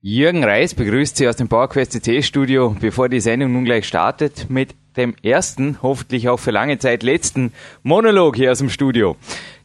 Jürgen 0.00 0.44
Reis 0.44 0.76
begrüßt 0.76 1.16
Sie 1.16 1.26
aus 1.26 1.34
dem 1.34 1.48
PowerQuest 1.48 1.90
CC 1.90 2.22
Studio, 2.22 2.76
bevor 2.78 3.08
die 3.08 3.18
Sendung 3.18 3.52
nun 3.52 3.64
gleich 3.64 3.84
startet, 3.84 4.48
mit 4.48 4.76
dem 4.96 5.16
ersten, 5.24 5.78
hoffentlich 5.82 6.28
auch 6.28 6.36
für 6.36 6.52
lange 6.52 6.78
Zeit 6.78 7.02
letzten 7.02 7.52
Monolog 7.82 8.36
hier 8.36 8.52
aus 8.52 8.58
dem 8.58 8.70
Studio. 8.70 9.16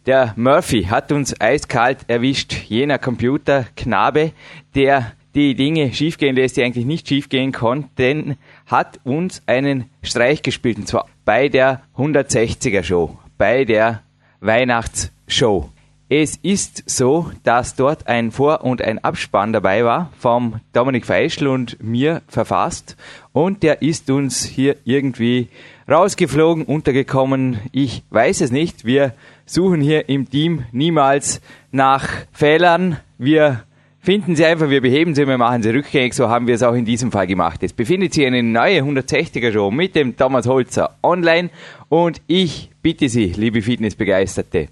Der 0.07 0.33
Murphy 0.35 0.85
hat 0.85 1.11
uns 1.11 1.39
eiskalt 1.39 1.99
erwischt, 2.07 2.51
jener 2.67 2.97
Computerknabe, 2.97 4.31
der 4.73 5.11
die 5.35 5.53
Dinge 5.53 5.93
schiefgehen 5.93 6.35
lässt, 6.35 6.57
die 6.57 6.63
eigentlich 6.63 6.87
nicht 6.87 7.07
schiefgehen 7.07 7.51
konnten, 7.51 8.37
hat 8.65 8.99
uns 9.03 9.43
einen 9.45 9.91
Streich 10.01 10.41
gespielt, 10.41 10.79
und 10.79 10.87
zwar 10.87 11.07
bei 11.25 11.47
der 11.47 11.83
160er 11.95 12.81
Show, 12.81 13.19
bei 13.37 13.65
der 13.65 14.01
Weihnachtsshow. 14.39 15.69
Es 16.15 16.35
ist 16.43 16.87
so, 16.87 17.31
dass 17.41 17.75
dort 17.75 18.05
ein 18.05 18.29
Vor- 18.29 18.63
und 18.63 18.83
ein 18.83 19.03
Abspann 19.03 19.51
dabei 19.51 19.83
war 19.83 20.11
vom 20.19 20.59
Dominik 20.71 21.07
Feischl 21.07 21.47
und 21.47 21.81
mir 21.81 22.21
verfasst 22.27 22.95
und 23.31 23.63
der 23.63 23.81
ist 23.81 24.11
uns 24.11 24.43
hier 24.45 24.75
irgendwie 24.85 25.47
rausgeflogen, 25.89 26.65
untergekommen. 26.65 27.61
Ich 27.71 28.03
weiß 28.11 28.41
es 28.41 28.51
nicht. 28.51 28.85
Wir 28.85 29.15
suchen 29.47 29.81
hier 29.81 30.07
im 30.07 30.29
Team 30.29 30.65
niemals 30.71 31.41
nach 31.71 32.07
Fehlern. 32.31 32.99
Wir 33.17 33.63
finden 33.99 34.35
sie 34.35 34.45
einfach, 34.45 34.69
wir 34.69 34.81
beheben 34.81 35.15
sie, 35.15 35.25
wir 35.25 35.39
machen 35.39 35.63
sie 35.63 35.71
rückgängig. 35.71 36.13
So 36.13 36.29
haben 36.29 36.45
wir 36.45 36.53
es 36.53 36.61
auch 36.61 36.75
in 36.75 36.85
diesem 36.85 37.11
Fall 37.11 37.25
gemacht. 37.25 37.63
Es 37.63 37.73
befindet 37.73 38.13
sich 38.13 38.27
eine 38.27 38.43
neue 38.43 38.83
160er 38.83 39.51
Show 39.51 39.71
mit 39.71 39.95
dem 39.95 40.15
Thomas 40.15 40.45
Holzer 40.45 40.95
online 41.01 41.49
und 41.89 42.21
ich 42.27 42.69
bitte 42.83 43.09
Sie, 43.09 43.27
liebe 43.35 43.61
Fitnessbegeisterte, 43.61 44.67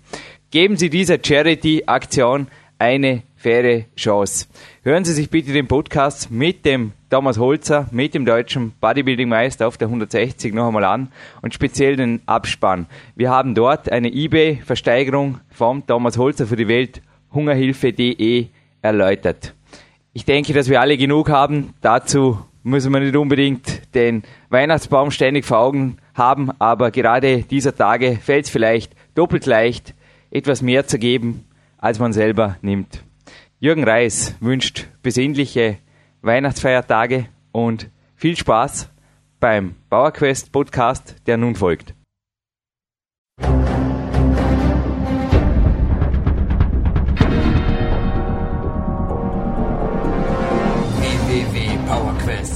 Geben 0.51 0.75
Sie 0.75 0.89
dieser 0.89 1.17
Charity-Aktion 1.23 2.47
eine 2.77 3.23
faire 3.37 3.85
Chance. 3.95 4.47
Hören 4.83 5.05
Sie 5.05 5.13
sich 5.13 5.29
bitte 5.29 5.53
den 5.53 5.69
Podcast 5.69 6.29
mit 6.29 6.65
dem 6.65 6.91
Thomas 7.09 7.37
Holzer, 7.37 7.87
mit 7.91 8.13
dem 8.13 8.25
deutschen 8.25 8.73
Bodybuilding-Meister 8.81 9.65
auf 9.65 9.77
der 9.77 9.87
160 9.87 10.53
noch 10.53 10.67
einmal 10.67 10.83
an 10.83 11.09
und 11.41 11.53
speziell 11.53 11.95
den 11.95 12.19
Abspann. 12.25 12.87
Wir 13.15 13.29
haben 13.29 13.55
dort 13.55 13.89
eine 13.89 14.11
eBay-Versteigerung 14.11 15.39
vom 15.51 15.87
Thomas 15.87 16.17
Holzer 16.17 16.45
für 16.45 16.57
die 16.57 16.67
Welt 16.67 17.01
Hungerhilfe.de 17.33 18.47
erläutert. 18.81 19.53
Ich 20.11 20.25
denke, 20.25 20.51
dass 20.51 20.67
wir 20.67 20.81
alle 20.81 20.97
genug 20.97 21.29
haben. 21.29 21.73
Dazu 21.79 22.39
müssen 22.61 22.91
wir 22.91 22.99
nicht 22.99 23.15
unbedingt 23.15 23.95
den 23.95 24.23
Weihnachtsbaum 24.49 25.11
ständig 25.11 25.45
vor 25.45 25.59
Augen 25.59 25.95
haben, 26.13 26.51
aber 26.59 26.91
gerade 26.91 27.43
dieser 27.43 27.73
Tage 27.73 28.19
fällt 28.21 28.47
es 28.47 28.51
vielleicht 28.51 28.91
doppelt 29.15 29.45
leicht, 29.45 29.93
etwas 30.31 30.61
mehr 30.61 30.87
zu 30.87 30.97
geben, 30.97 31.45
als 31.77 31.99
man 31.99 32.13
selber 32.13 32.57
nimmt. 32.61 33.03
Jürgen 33.59 33.83
Reis 33.83 34.35
wünscht 34.39 34.87
besinnliche 35.03 35.77
Weihnachtsfeiertage 36.21 37.27
und 37.51 37.89
viel 38.15 38.35
Spaß 38.35 38.89
beim 39.39 39.75
Bauerquest 39.89 40.51
Podcast, 40.51 41.15
der 41.27 41.37
nun 41.37 41.55
folgt. 41.55 41.93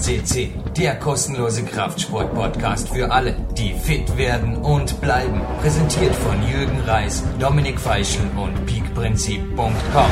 CC, 0.06 0.52
der 0.78 1.00
kostenlose 1.00 1.64
Kraftsport-Podcast 1.64 2.90
für 2.90 3.12
alle, 3.12 3.36
die 3.58 3.74
fit 3.74 4.18
werden 4.18 4.58
und 4.58 5.02
bleiben. 5.02 5.42
Präsentiert 5.60 6.14
von 6.14 6.36
Jürgen 6.48 6.80
Reis, 6.82 7.24
Dominik 7.40 7.80
Feischl 7.80 8.22
und 8.38 8.66
peakprinzip.com. 8.68 10.12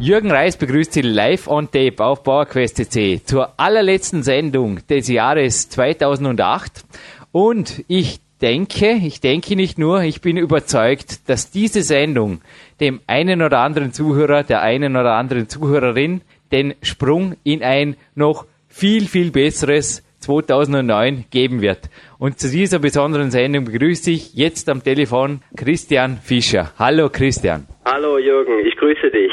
Jürgen 0.00 0.32
Reis 0.32 0.56
begrüßt 0.56 0.92
Sie 0.92 1.02
live 1.02 1.46
on 1.46 1.70
tape 1.70 2.04
auf 2.04 2.24
PowerQuest 2.24 2.78
CC 2.78 3.20
zur 3.24 3.60
allerletzten 3.60 4.24
Sendung 4.24 4.84
des 4.88 5.06
Jahres 5.06 5.68
2008 5.68 6.84
und 7.30 7.84
ich 7.86 8.20
denke, 8.40 8.92
ich 8.92 9.20
denke 9.20 9.54
nicht 9.54 9.78
nur, 9.78 10.02
ich 10.02 10.20
bin 10.20 10.36
überzeugt, 10.36 11.28
dass 11.28 11.50
diese 11.50 11.82
Sendung 11.82 12.40
dem 12.80 13.00
einen 13.06 13.42
oder 13.42 13.58
anderen 13.60 13.92
Zuhörer, 13.92 14.42
der 14.42 14.62
einen 14.62 14.96
oder 14.96 15.14
anderen 15.14 15.48
Zuhörerin 15.48 16.22
den 16.52 16.74
Sprung 16.82 17.36
in 17.44 17.62
ein 17.62 17.96
noch 18.14 18.46
viel, 18.68 19.06
viel 19.06 19.30
besseres 19.30 20.04
2009 20.20 21.24
geben 21.30 21.60
wird. 21.60 21.90
Und 22.18 22.38
zu 22.38 22.50
dieser 22.50 22.78
besonderen 22.78 23.30
Sendung 23.30 23.64
begrüße 23.64 24.10
ich 24.10 24.34
jetzt 24.34 24.68
am 24.68 24.82
Telefon 24.82 25.40
Christian 25.56 26.18
Fischer. 26.22 26.72
Hallo 26.78 27.08
Christian. 27.08 27.66
Hallo 27.84 28.18
Jürgen, 28.18 28.66
ich 28.66 28.76
grüße 28.76 29.10
dich. 29.10 29.32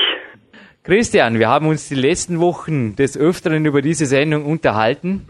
Christian, 0.84 1.40
wir 1.40 1.50
haben 1.50 1.68
uns 1.68 1.90
die 1.90 1.96
letzten 1.96 2.40
Wochen 2.40 2.96
des 2.96 3.18
Öfteren 3.18 3.66
über 3.66 3.82
diese 3.82 4.06
Sendung 4.06 4.46
unterhalten. 4.46 5.26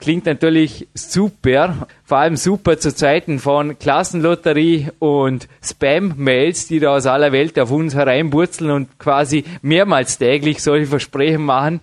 Klingt 0.00 0.26
natürlich 0.26 0.88
super, 0.92 1.86
vor 2.02 2.18
allem 2.18 2.34
super 2.34 2.78
zu 2.78 2.92
Zeiten 2.92 3.38
von 3.38 3.78
Klassenlotterie 3.78 4.88
und 4.98 5.46
Spam-Mails, 5.62 6.66
die 6.66 6.80
da 6.80 6.96
aus 6.96 7.06
aller 7.06 7.30
Welt 7.30 7.60
auf 7.60 7.70
uns 7.70 7.94
hereinburzeln 7.94 8.72
und 8.72 8.98
quasi 8.98 9.44
mehrmals 9.62 10.18
täglich 10.18 10.62
solche 10.62 10.86
Versprechen 10.86 11.44
machen. 11.44 11.78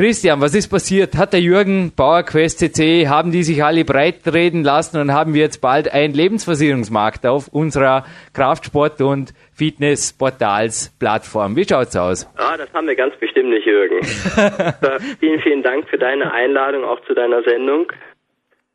Christian, 0.00 0.40
was 0.40 0.54
ist 0.54 0.70
passiert? 0.70 1.18
Hat 1.18 1.34
der 1.34 1.40
Jürgen 1.40 1.92
Bauerquest 1.94 2.60
CC, 2.60 3.08
haben 3.08 3.32
die 3.32 3.42
sich 3.42 3.62
alle 3.62 3.84
breit 3.84 4.20
reden 4.32 4.64
lassen 4.64 4.98
und 4.98 5.12
haben 5.12 5.34
wir 5.34 5.42
jetzt 5.42 5.60
bald 5.60 5.92
einen 5.92 6.14
Lebensversicherungsmarkt 6.14 7.26
auf 7.26 7.48
unserer 7.52 8.06
Kraftsport- 8.32 9.02
und 9.02 9.34
Fitnessportals-Plattform? 9.52 11.54
Wie 11.54 11.66
schaut's 11.68 11.98
aus? 11.98 12.26
Ah, 12.38 12.56
das 12.56 12.72
haben 12.72 12.86
wir 12.86 12.96
ganz 12.96 13.14
bestimmt 13.16 13.50
nicht, 13.50 13.66
Jürgen. 13.66 14.02
vielen, 15.20 15.42
vielen 15.42 15.62
Dank 15.62 15.86
für 15.90 15.98
deine 15.98 16.32
Einladung 16.32 16.84
auch 16.84 17.04
zu 17.04 17.12
deiner 17.12 17.42
Sendung. 17.42 17.92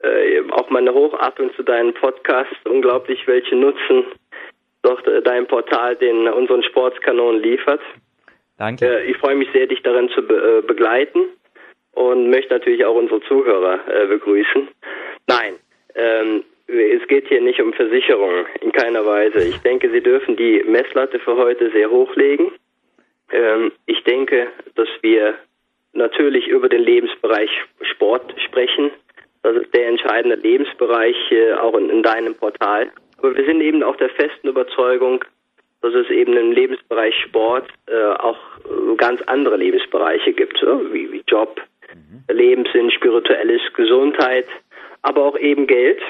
Äh, 0.03 0.43
auch 0.51 0.69
meine 0.69 0.93
Hochachtung 0.93 1.49
zu 1.55 1.63
deinem 1.63 1.95
Podcast. 1.95 2.53
Unglaublich, 2.65 3.25
welche 3.25 3.55
Nutzen 3.55 4.05
doch 4.83 5.01
dein 5.23 5.47
Portal 5.47 5.95
den 5.95 6.27
unseren 6.27 6.61
Sportskanonen 6.61 7.41
liefert. 7.41 7.81
Danke. 8.57 8.85
Äh, 8.85 9.11
ich 9.11 9.17
freue 9.17 9.35
mich 9.35 9.49
sehr, 9.53 9.67
dich 9.67 9.81
darin 9.83 10.09
zu 10.09 10.21
be 10.21 10.59
äh, 10.59 10.61
begleiten 10.65 11.27
und 11.93 12.29
möchte 12.29 12.53
natürlich 12.53 12.85
auch 12.85 12.95
unsere 12.95 13.21
Zuhörer 13.21 13.79
äh, 13.87 14.07
begrüßen. 14.07 14.67
Nein, 15.27 15.55
ähm, 15.95 16.43
es 16.67 17.07
geht 17.07 17.27
hier 17.27 17.41
nicht 17.41 17.61
um 17.61 17.73
Versicherungen, 17.73 18.45
in 18.61 18.71
keiner 18.71 19.05
Weise. 19.05 19.43
Ich 19.47 19.57
denke, 19.59 19.89
Sie 19.91 20.01
dürfen 20.01 20.35
die 20.35 20.63
Messlatte 20.65 21.19
für 21.19 21.35
heute 21.35 21.71
sehr 21.71 21.89
hochlegen. 21.89 22.51
Ähm, 23.31 23.71
ich 23.85 24.03
denke, 24.03 24.47
dass 24.75 24.89
wir 25.01 25.35
natürlich 25.93 26.47
über 26.47 26.69
den 26.69 26.81
Lebensbereich 26.81 27.49
Sport 27.81 28.33
sprechen. 28.45 28.91
Das 29.43 29.55
ist 29.55 29.73
der 29.73 29.87
entscheidende 29.87 30.35
Lebensbereich 30.35 31.15
äh, 31.31 31.53
auch 31.53 31.75
in, 31.77 31.89
in 31.89 32.03
deinem 32.03 32.35
Portal. 32.35 32.91
Aber 33.17 33.35
wir 33.35 33.45
sind 33.45 33.61
eben 33.61 33.83
auch 33.83 33.95
der 33.95 34.09
festen 34.09 34.47
Überzeugung, 34.47 35.23
dass 35.85 35.93
es 35.93 36.09
eben 36.09 36.35
im 36.35 36.51
Lebensbereich 36.51 37.13
Sport 37.23 37.69
äh, 37.87 37.95
auch 37.95 38.37
äh, 38.65 38.95
ganz 38.97 39.21
andere 39.23 39.57
Lebensbereiche 39.57 40.33
gibt, 40.33 40.57
so, 40.57 40.81
wie, 40.91 41.11
wie 41.11 41.23
Job, 41.27 41.61
mhm. 41.93 42.23
Lebenssinn, 42.35 42.89
spirituelles, 42.91 43.61
Gesundheit, 43.73 44.47
aber 45.03 45.23
auch 45.23 45.37
eben 45.37 45.67
Geld. 45.67 46.01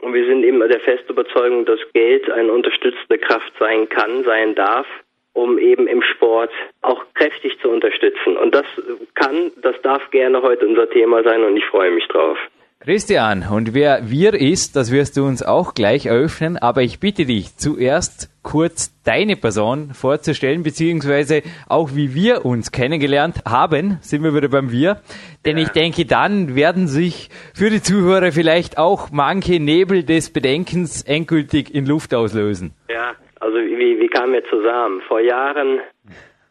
Und 0.00 0.14
wir 0.14 0.26
sind 0.26 0.44
eben 0.44 0.60
der 0.60 0.80
festen 0.80 1.12
Überzeugung, 1.12 1.64
dass 1.64 1.80
Geld 1.92 2.30
eine 2.30 2.52
unterstützende 2.52 3.18
Kraft 3.18 3.52
sein 3.58 3.88
kann, 3.88 4.24
sein 4.24 4.54
darf, 4.54 4.86
um 5.32 5.58
eben 5.58 5.86
im 5.86 6.02
Sport 6.02 6.50
auch 6.82 7.04
kräftig 7.14 7.58
zu 7.60 7.68
unterstützen. 7.68 8.36
Und 8.36 8.54
das 8.54 8.66
kann, 9.14 9.52
das 9.62 9.80
darf 9.82 10.10
gerne 10.10 10.42
heute 10.42 10.66
unser 10.66 10.90
Thema 10.90 11.22
sein 11.22 11.44
und 11.44 11.56
ich 11.56 11.64
freue 11.66 11.90
mich 11.92 12.06
drauf. 12.08 12.38
Christian, 12.80 13.42
und 13.52 13.74
wer 13.74 14.08
wir 14.08 14.34
ist, 14.34 14.76
das 14.76 14.92
wirst 14.92 15.16
du 15.16 15.24
uns 15.24 15.42
auch 15.42 15.74
gleich 15.74 16.06
eröffnen, 16.06 16.56
aber 16.56 16.82
ich 16.82 17.00
bitte 17.00 17.24
dich 17.24 17.56
zuerst 17.56 18.30
kurz 18.44 18.94
deine 19.04 19.34
Person 19.34 19.90
vorzustellen, 19.94 20.62
beziehungsweise 20.62 21.42
auch 21.68 21.96
wie 21.96 22.14
wir 22.14 22.44
uns 22.44 22.70
kennengelernt 22.70 23.42
haben, 23.44 23.98
sind 24.00 24.22
wir 24.22 24.32
wieder 24.32 24.48
beim 24.48 24.70
Wir. 24.70 24.98
Denn 25.44 25.56
ja. 25.56 25.64
ich 25.64 25.70
denke, 25.70 26.06
dann 26.06 26.54
werden 26.54 26.86
sich 26.86 27.30
für 27.52 27.68
die 27.68 27.82
Zuhörer 27.82 28.30
vielleicht 28.30 28.78
auch 28.78 29.08
manche 29.10 29.58
Nebel 29.58 30.04
des 30.04 30.32
Bedenkens 30.32 31.02
endgültig 31.02 31.74
in 31.74 31.84
Luft 31.84 32.14
auslösen. 32.14 32.74
Ja, 32.88 33.16
also 33.40 33.58
wie, 33.58 33.98
wie 33.98 34.08
kamen 34.08 34.34
wir 34.34 34.44
zusammen? 34.44 35.02
Vor 35.08 35.18
Jahren 35.18 35.80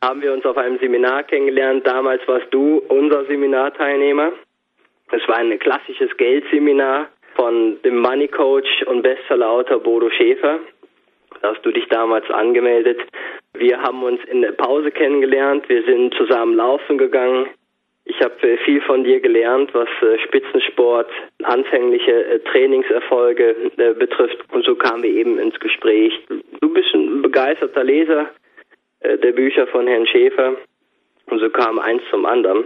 haben 0.03 0.21
wir 0.21 0.33
uns 0.33 0.44
auf 0.44 0.57
einem 0.57 0.77
Seminar 0.79 1.24
kennengelernt. 1.24 1.88
Damals 1.88 2.21
warst 2.27 2.47
du 2.51 2.79
unser 2.89 3.25
Seminarteilnehmer. 3.27 4.33
Es 5.12 5.25
war 5.27 5.38
ein 5.38 5.57
klassisches 5.59 6.15
Geldseminar 6.18 7.07
von 7.36 7.81
dem 7.83 8.00
Money 8.00 8.27
Coach 8.27 8.83
und 8.88 9.04
Bestsellerautor 9.04 9.80
Bodo 9.80 10.09
Schäfer. 10.09 10.59
Da 11.42 11.54
hast 11.54 11.65
du 11.65 11.71
dich 11.71 11.88
damals 11.88 12.30
angemeldet. 12.30 13.00
Wir 13.54 13.81
haben 13.81 14.04
uns 14.04 14.19
in 14.25 14.42
der 14.42 14.51
Pause 14.51 14.92
kennengelernt. 14.92 15.69
Wir 15.69 15.83
sind 15.83 16.13
zusammen 16.15 16.56
laufen 16.56 16.98
gegangen. 16.98 17.48
Ich 18.06 18.19
habe 18.21 18.57
viel 18.65 18.81
von 18.81 19.04
dir 19.04 19.19
gelernt, 19.19 19.74
was 19.74 19.89
Spitzensport, 20.25 21.10
anfängliche 21.44 22.42
Trainingserfolge 22.45 23.71
betrifft. 24.00 24.38
Und 24.51 24.65
so 24.65 24.75
kamen 24.75 25.03
wir 25.03 25.10
eben 25.10 25.38
ins 25.39 25.60
Gespräch. 25.60 26.13
Du 26.62 26.74
bist 26.74 26.94
ein 26.94 27.21
begeisterter 27.21 27.83
Leser 27.83 28.30
der 29.03 29.31
Bücher 29.31 29.68
von 29.68 29.88
Herrn 29.88 30.07
Schäfer. 30.07 30.56
Und 31.30 31.39
so 31.39 31.50
kam 31.50 31.80
eins 31.80 32.01
zum 32.10 32.25
anderen. 32.25 32.65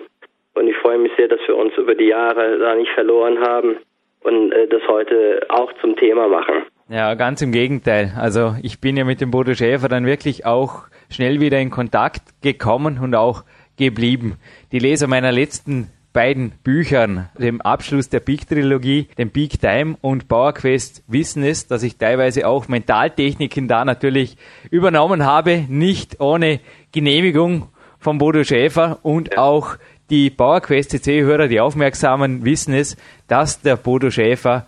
Und 0.54 0.68
ich 0.68 0.76
freue 0.78 0.98
mich 0.98 1.12
sehr, 1.18 1.28
dass 1.28 1.40
wir 1.48 1.56
uns 1.56 1.74
über 1.78 1.96
die 1.96 2.08
Jahre 2.08 2.60
da 2.60 2.76
nicht 2.76 2.92
verloren 2.92 3.40
haben 3.40 3.78
und 4.24 4.52
das 4.52 4.82
heute 4.88 5.42
auch 5.50 5.72
zum 5.82 5.96
Thema 5.96 6.28
machen. 6.28 6.64
Ja, 6.90 7.14
ganz 7.16 7.42
im 7.42 7.52
Gegenteil. 7.52 8.14
Also 8.18 8.56
ich 8.62 8.82
bin 8.82 8.98
ja 8.98 9.06
mit 9.06 9.22
dem 9.22 9.32
Bodo 9.32 9.54
Schäfer 9.54 9.88
dann 9.88 10.06
wirklich 10.06 10.46
auch 10.46 10.88
schnell 11.10 11.40
wieder 11.40 11.60
in 11.60 11.70
Kontakt 11.70 12.22
gekommen 12.42 13.00
und 13.02 13.16
auch 13.16 13.44
geblieben. 13.78 14.38
Die 14.74 14.80
Leser 14.80 15.08
meiner 15.08 15.32
letzten 15.32 15.88
beiden 16.14 16.52
Büchern, 16.66 17.30
dem 17.40 17.62
Abschluss 17.62 18.10
der 18.10 18.20
Peak-Trilogie, 18.20 19.08
dem 19.18 19.32
Peak 19.32 19.62
Time 19.62 19.96
und 20.02 20.28
Power 20.28 20.54
Quest, 20.54 21.06
wissen 21.08 21.44
es, 21.44 21.68
dass 21.68 21.84
ich 21.84 21.98
teilweise 21.98 22.46
auch 22.46 22.68
Mentaltechniken 22.68 23.70
da 23.70 23.86
natürlich 23.86 24.36
übernommen 24.70 25.26
habe, 25.26 25.66
nicht 25.70 26.20
ohne 26.20 26.60
Genehmigung 26.92 27.70
von 27.98 28.18
Bodo 28.18 28.44
Schäfer 28.44 29.00
und 29.04 29.38
auch 29.38 29.78
die 30.12 30.30
Power 30.30 30.60
Quest 30.62 30.92
CC-Hörer, 30.92 31.48
die 31.48 31.62
Aufmerksamen, 31.62 32.44
wissen 32.44 32.74
es, 32.74 32.98
dass 33.28 33.62
der 33.62 33.78
Bodo 33.78 34.12
Schäfer 34.12 34.68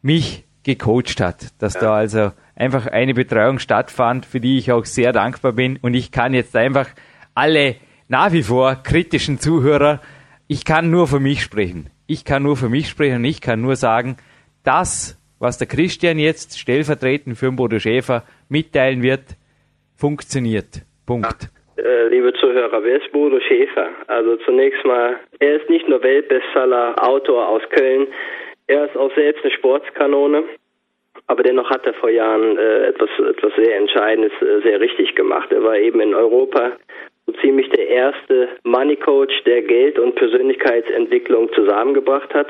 mich 0.00 0.44
gecoacht 0.64 1.20
hat, 1.20 1.52
dass 1.58 1.74
ja. 1.74 1.80
da 1.80 1.94
also 1.94 2.32
einfach 2.56 2.86
eine 2.86 3.14
Betreuung 3.14 3.58
stattfand, 3.58 4.26
für 4.26 4.40
die 4.40 4.58
ich 4.58 4.72
auch 4.72 4.86
sehr 4.86 5.12
dankbar 5.12 5.52
bin. 5.52 5.76
Und 5.76 5.94
ich 5.94 6.10
kann 6.10 6.34
jetzt 6.34 6.56
einfach 6.56 6.88
alle 7.34 7.76
nach 8.08 8.32
wie 8.32 8.42
vor 8.42 8.76
kritischen 8.76 9.38
Zuhörer, 9.38 10.00
ich 10.46 10.64
kann 10.64 10.90
nur 10.90 11.06
für 11.06 11.20
mich 11.20 11.42
sprechen. 11.42 11.90
Ich 12.06 12.24
kann 12.24 12.42
nur 12.42 12.56
für 12.56 12.70
mich 12.70 12.88
sprechen 12.88 13.16
und 13.16 13.24
ich 13.26 13.42
kann 13.42 13.60
nur 13.60 13.76
sagen, 13.76 14.16
das, 14.62 15.18
was 15.38 15.58
der 15.58 15.66
Christian 15.66 16.18
jetzt 16.18 16.58
stellvertretend 16.58 17.36
für 17.36 17.46
den 17.46 17.56
Bodo 17.56 17.78
Schäfer 17.78 18.24
mitteilen 18.48 19.02
wird, 19.02 19.36
funktioniert. 19.94 20.82
Punkt. 21.04 21.42
Ja, 21.42 21.48
liebe 22.10 22.32
Zuhörer, 22.34 22.82
wer 22.82 23.00
ist 23.00 23.12
Bodo 23.12 23.38
Schäfer? 23.40 23.90
Also 24.06 24.36
zunächst 24.38 24.84
mal, 24.84 25.20
er 25.38 25.60
ist 25.60 25.70
nicht 25.70 25.88
nur 25.88 26.02
Weltbestseller, 26.02 26.94
Autor 27.00 27.48
aus 27.48 27.62
Köln, 27.70 28.08
er 28.66 28.84
ist 28.86 28.96
auch 28.96 29.14
selbst 29.14 29.44
eine 29.44 29.52
Sportskanone, 29.54 30.44
aber 31.26 31.42
dennoch 31.42 31.70
hat 31.70 31.86
er 31.86 31.94
vor 31.94 32.10
Jahren 32.10 32.58
äh, 32.58 32.88
etwas, 32.88 33.10
etwas 33.18 33.52
sehr 33.56 33.76
Entscheidendes 33.76 34.32
äh, 34.40 34.60
sehr 34.62 34.80
richtig 34.80 35.14
gemacht. 35.14 35.52
Er 35.52 35.62
war 35.62 35.76
eben 35.76 36.00
in 36.00 36.14
Europa 36.14 36.72
so 37.26 37.32
ziemlich 37.40 37.68
der 37.70 37.86
erste 37.86 38.48
Money 38.64 38.96
Coach, 38.96 39.42
der 39.44 39.62
Geld 39.62 39.98
und 39.98 40.14
Persönlichkeitsentwicklung 40.14 41.52
zusammengebracht 41.52 42.32
hat. 42.34 42.48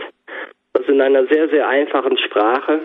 Das 0.72 0.86
in 0.88 1.00
einer 1.00 1.26
sehr, 1.26 1.48
sehr 1.48 1.68
einfachen 1.68 2.18
Sprache 2.18 2.80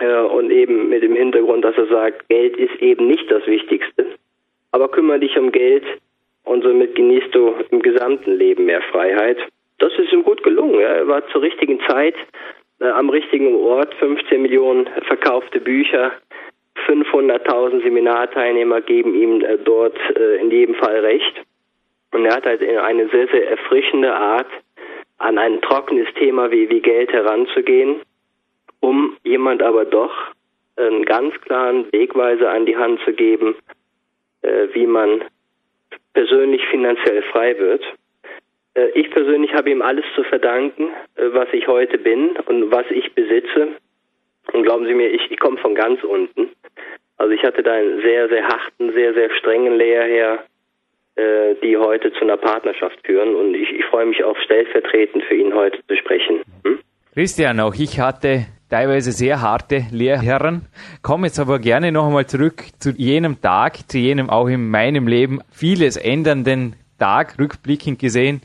äh, 0.00 0.20
und 0.20 0.50
eben 0.50 0.88
mit 0.88 1.02
dem 1.02 1.14
Hintergrund, 1.14 1.64
dass 1.64 1.76
er 1.76 1.86
sagt, 1.86 2.28
Geld 2.28 2.56
ist 2.56 2.76
eben 2.82 3.06
nicht 3.06 3.30
das 3.30 3.46
Wichtigste, 3.46 4.06
aber 4.76 4.88
kümmere 4.88 5.20
dich 5.20 5.38
um 5.38 5.52
Geld 5.52 5.84
und 6.44 6.62
somit 6.62 6.94
genießt 6.96 7.34
du 7.34 7.54
im 7.70 7.80
gesamten 7.80 8.36
Leben 8.36 8.66
mehr 8.66 8.82
Freiheit. 8.92 9.38
Das 9.78 9.90
ist 9.98 10.12
ihm 10.12 10.22
gut 10.22 10.42
gelungen. 10.42 10.78
Er 10.80 11.08
war 11.08 11.26
zur 11.28 11.40
richtigen 11.40 11.80
Zeit 11.88 12.14
äh, 12.80 12.88
am 12.88 13.08
richtigen 13.08 13.54
Ort, 13.56 13.94
15 13.94 14.42
Millionen 14.42 14.86
verkaufte 15.06 15.60
Bücher, 15.60 16.12
500.000 16.86 17.84
Seminarteilnehmer 17.84 18.82
geben 18.82 19.14
ihm 19.14 19.40
äh, 19.40 19.56
dort 19.56 19.96
äh, 20.14 20.36
in 20.42 20.50
jedem 20.50 20.74
Fall 20.74 20.98
recht. 20.98 21.40
Und 22.12 22.26
er 22.26 22.36
hat 22.36 22.44
halt 22.44 22.60
eine 22.60 23.08
sehr, 23.08 23.28
sehr 23.28 23.48
erfrischende 23.48 24.14
Art, 24.14 24.50
an 25.16 25.38
ein 25.38 25.62
trockenes 25.62 26.08
Thema 26.18 26.50
wie, 26.50 26.68
wie 26.68 26.80
Geld 26.80 27.10
heranzugehen, 27.12 28.02
um 28.80 29.16
jemand 29.24 29.62
aber 29.62 29.86
doch 29.86 30.12
einen 30.76 31.06
ganz 31.06 31.34
klaren 31.40 31.90
Wegweiser 31.92 32.50
an 32.50 32.66
die 32.66 32.76
Hand 32.76 33.00
zu 33.06 33.14
geben, 33.14 33.54
wie 34.72 34.86
man 34.86 35.24
persönlich 36.14 36.62
finanziell 36.68 37.22
frei 37.24 37.58
wird. 37.58 37.84
Äh, 38.76 38.88
ich 38.94 39.10
persönlich 39.10 39.52
habe 39.54 39.70
ihm 39.70 39.82
alles 39.82 40.04
zu 40.14 40.22
verdanken, 40.24 40.88
äh, 41.16 41.32
was 41.32 41.48
ich 41.52 41.66
heute 41.66 41.98
bin 41.98 42.30
und 42.46 42.70
was 42.70 42.86
ich 42.90 43.12
besitze. 43.14 43.68
Und 44.52 44.62
glauben 44.62 44.86
Sie 44.86 44.94
mir, 44.94 45.08
ich, 45.08 45.30
ich 45.30 45.38
komme 45.38 45.58
von 45.58 45.74
ganz 45.74 46.02
unten. 46.04 46.50
Also 47.18 47.32
ich 47.32 47.42
hatte 47.42 47.62
da 47.62 47.72
einen 47.72 48.00
sehr, 48.02 48.28
sehr 48.28 48.46
harten, 48.46 48.92
sehr, 48.92 49.14
sehr 49.14 49.30
strengen 49.34 49.76
Lehrherr, 49.76 50.44
äh, 51.16 51.54
die 51.62 51.76
heute 51.76 52.12
zu 52.12 52.20
einer 52.20 52.36
Partnerschaft 52.36 52.98
führen. 53.04 53.34
Und 53.34 53.54
ich, 53.54 53.70
ich 53.72 53.84
freue 53.86 54.06
mich 54.06 54.22
auch 54.22 54.36
stellvertretend 54.38 55.24
für 55.24 55.34
ihn 55.34 55.54
heute 55.54 55.78
zu 55.86 55.96
sprechen. 55.96 56.42
Hm? 56.64 56.78
Christian, 57.14 57.60
auch 57.60 57.74
ich 57.74 57.98
hatte 57.98 58.46
teilweise 58.68 59.12
sehr 59.12 59.40
harte 59.40 59.86
Lehrherren. 59.90 60.66
Komme 61.02 61.28
jetzt 61.28 61.38
aber 61.38 61.58
gerne 61.58 61.92
noch 61.92 62.06
einmal 62.06 62.26
zurück 62.26 62.64
zu 62.78 62.90
jenem 62.90 63.40
Tag, 63.40 63.90
zu 63.90 63.98
jenem 63.98 64.30
auch 64.30 64.48
in 64.48 64.68
meinem 64.68 65.06
Leben 65.06 65.40
vieles 65.50 65.96
ändernden 65.96 66.76
Tag, 66.98 67.38
rückblickend 67.38 67.98
gesehen, 67.98 68.40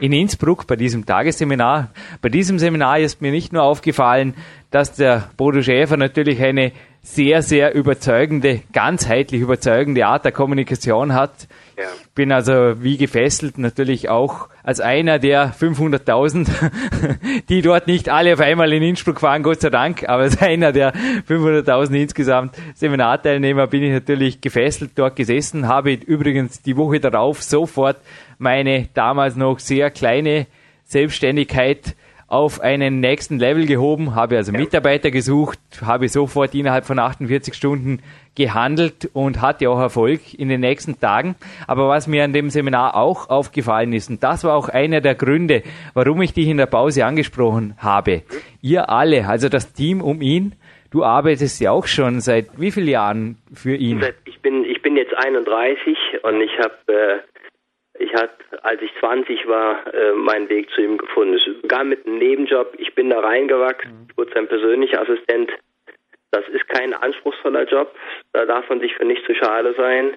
in 0.00 0.12
Innsbruck 0.12 0.66
bei 0.66 0.76
diesem 0.76 1.04
Tagesseminar. 1.04 1.90
Bei 2.22 2.28
diesem 2.28 2.58
Seminar 2.58 3.00
ist 3.00 3.20
mir 3.20 3.30
nicht 3.30 3.52
nur 3.52 3.62
aufgefallen, 3.62 4.34
dass 4.70 4.94
der 4.94 5.30
Bodo 5.36 5.62
Schäfer 5.62 5.96
natürlich 5.96 6.42
eine 6.42 6.72
sehr, 7.02 7.42
sehr 7.42 7.74
überzeugende, 7.74 8.60
ganzheitlich 8.72 9.40
überzeugende 9.40 10.06
Art 10.06 10.24
der 10.24 10.32
Kommunikation 10.32 11.14
hat. 11.14 11.48
Ja. 11.78 11.84
Ich 12.02 12.10
bin 12.10 12.30
also 12.30 12.82
wie 12.82 12.98
gefesselt 12.98 13.56
natürlich 13.56 14.10
auch 14.10 14.48
als 14.62 14.80
einer 14.80 15.18
der 15.18 15.54
500.000, 15.54 16.48
die 17.48 17.62
dort 17.62 17.86
nicht 17.86 18.10
alle 18.10 18.34
auf 18.34 18.40
einmal 18.40 18.70
in 18.74 18.82
Innsbruck 18.82 19.22
waren, 19.22 19.42
Gott 19.42 19.62
sei 19.62 19.70
Dank, 19.70 20.06
aber 20.06 20.24
als 20.24 20.42
einer 20.42 20.72
der 20.72 20.92
500.000 20.94 21.94
insgesamt 21.94 22.56
Seminarteilnehmer 22.74 23.66
bin 23.66 23.82
ich 23.82 23.92
natürlich 23.92 24.42
gefesselt 24.42 24.90
dort 24.96 25.16
gesessen, 25.16 25.68
habe 25.68 25.92
übrigens 25.92 26.60
die 26.60 26.76
Woche 26.76 27.00
darauf 27.00 27.42
sofort 27.42 27.96
meine 28.38 28.88
damals 28.92 29.36
noch 29.36 29.58
sehr 29.58 29.90
kleine 29.90 30.46
Selbstständigkeit 30.84 31.94
auf 32.30 32.60
einen 32.60 33.00
nächsten 33.00 33.40
Level 33.40 33.66
gehoben, 33.66 34.14
habe 34.14 34.36
also 34.36 34.52
Mitarbeiter 34.52 35.10
gesucht, 35.10 35.58
habe 35.84 36.08
sofort 36.08 36.54
innerhalb 36.54 36.84
von 36.86 37.00
48 37.00 37.52
Stunden 37.52 38.02
gehandelt 38.36 39.10
und 39.12 39.42
hatte 39.42 39.68
auch 39.68 39.80
Erfolg 39.80 40.34
in 40.38 40.48
den 40.48 40.60
nächsten 40.60 41.00
Tagen. 41.00 41.34
Aber 41.66 41.88
was 41.88 42.06
mir 42.06 42.22
an 42.22 42.32
dem 42.32 42.48
Seminar 42.48 42.94
auch 42.94 43.28
aufgefallen 43.28 43.92
ist, 43.92 44.10
und 44.10 44.22
das 44.22 44.44
war 44.44 44.54
auch 44.54 44.68
einer 44.68 45.00
der 45.00 45.16
Gründe, 45.16 45.64
warum 45.92 46.22
ich 46.22 46.32
dich 46.32 46.46
in 46.46 46.56
der 46.56 46.66
Pause 46.66 47.04
angesprochen 47.04 47.74
habe. 47.78 48.22
Ihr 48.62 48.88
alle, 48.88 49.26
also 49.26 49.48
das 49.48 49.72
Team 49.72 50.00
um 50.00 50.22
ihn, 50.22 50.52
du 50.92 51.02
arbeitest 51.02 51.60
ja 51.60 51.72
auch 51.72 51.88
schon 51.88 52.20
seit 52.20 52.46
wie 52.60 52.70
vielen 52.70 52.88
Jahren 52.88 53.38
für 53.52 53.74
ihn? 53.74 54.00
Ich 54.24 54.40
bin, 54.40 54.64
ich 54.64 54.80
bin 54.82 54.96
jetzt 54.96 55.14
31 55.16 55.98
und 56.22 56.40
ich 56.42 56.56
habe 56.60 56.74
äh, 56.86 57.18
ich 58.00 58.14
hatte, 58.14 58.34
als 58.62 58.80
ich 58.80 58.90
20 58.98 59.46
war, 59.46 59.86
äh, 59.92 60.12
meinen 60.14 60.48
Weg 60.48 60.70
zu 60.70 60.80
ihm 60.80 60.96
gefunden. 60.96 61.34
Es 61.34 61.60
begann 61.60 61.88
mit 61.88 62.06
einem 62.06 62.18
Nebenjob. 62.18 62.74
Ich 62.78 62.94
bin 62.94 63.10
da 63.10 63.20
reingewachsen, 63.20 63.92
mhm. 63.92 64.16
wurde 64.16 64.32
sein 64.34 64.48
persönlicher 64.48 65.02
Assistent. 65.02 65.52
Das 66.30 66.48
ist 66.48 66.66
kein 66.68 66.94
anspruchsvoller 66.94 67.64
Job. 67.64 67.94
Da 68.32 68.46
darf 68.46 68.68
man 68.68 68.80
sich 68.80 68.94
für 68.94 69.04
nicht 69.04 69.24
zu 69.26 69.34
schade 69.34 69.74
sein. 69.76 70.14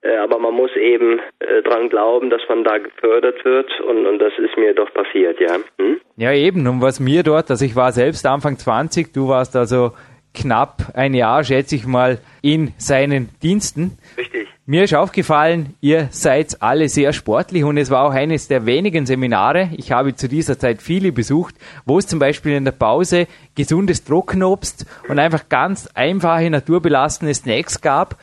Äh, 0.00 0.16
aber 0.16 0.38
man 0.38 0.54
muss 0.54 0.74
eben 0.74 1.20
äh, 1.40 1.62
dran 1.62 1.90
glauben, 1.90 2.30
dass 2.30 2.42
man 2.48 2.64
da 2.64 2.78
gefördert 2.78 3.44
wird 3.44 3.70
und, 3.80 4.06
und 4.06 4.18
das 4.18 4.32
ist 4.38 4.56
mir 4.56 4.74
doch 4.74 4.92
passiert, 4.92 5.38
ja. 5.38 5.56
Hm? 5.78 6.00
Ja, 6.16 6.32
eben. 6.32 6.66
Und 6.66 6.80
was 6.80 6.98
mir 6.98 7.22
dort, 7.22 7.50
also 7.50 7.64
ich 7.64 7.76
war 7.76 7.92
selbst 7.92 8.26
Anfang 8.26 8.56
20, 8.56 9.12
du 9.12 9.28
warst 9.28 9.54
also 9.54 9.92
knapp 10.34 10.78
ein 10.94 11.14
Jahr, 11.14 11.44
schätze 11.44 11.76
ich 11.76 11.86
mal, 11.86 12.18
in 12.40 12.72
seinen 12.78 13.28
Diensten. 13.42 13.98
Richtig. 14.16 14.48
Mir 14.72 14.84
ist 14.84 14.94
aufgefallen, 14.94 15.74
ihr 15.82 16.08
seid 16.12 16.62
alle 16.62 16.88
sehr 16.88 17.12
sportlich 17.12 17.62
und 17.62 17.76
es 17.76 17.90
war 17.90 18.06
auch 18.06 18.12
eines 18.12 18.48
der 18.48 18.64
wenigen 18.64 19.04
Seminare, 19.04 19.68
ich 19.76 19.92
habe 19.92 20.14
zu 20.14 20.30
dieser 20.30 20.58
Zeit 20.58 20.80
viele 20.80 21.12
besucht, 21.12 21.56
wo 21.84 21.98
es 21.98 22.06
zum 22.06 22.18
Beispiel 22.18 22.52
in 22.52 22.64
der 22.64 22.72
Pause 22.72 23.26
gesundes 23.54 24.02
Trockenobst 24.04 24.86
und 25.08 25.18
einfach 25.18 25.50
ganz 25.50 25.90
einfache 25.92 26.48
naturbelassene 26.48 27.34
Snacks 27.34 27.82
gab. 27.82 28.16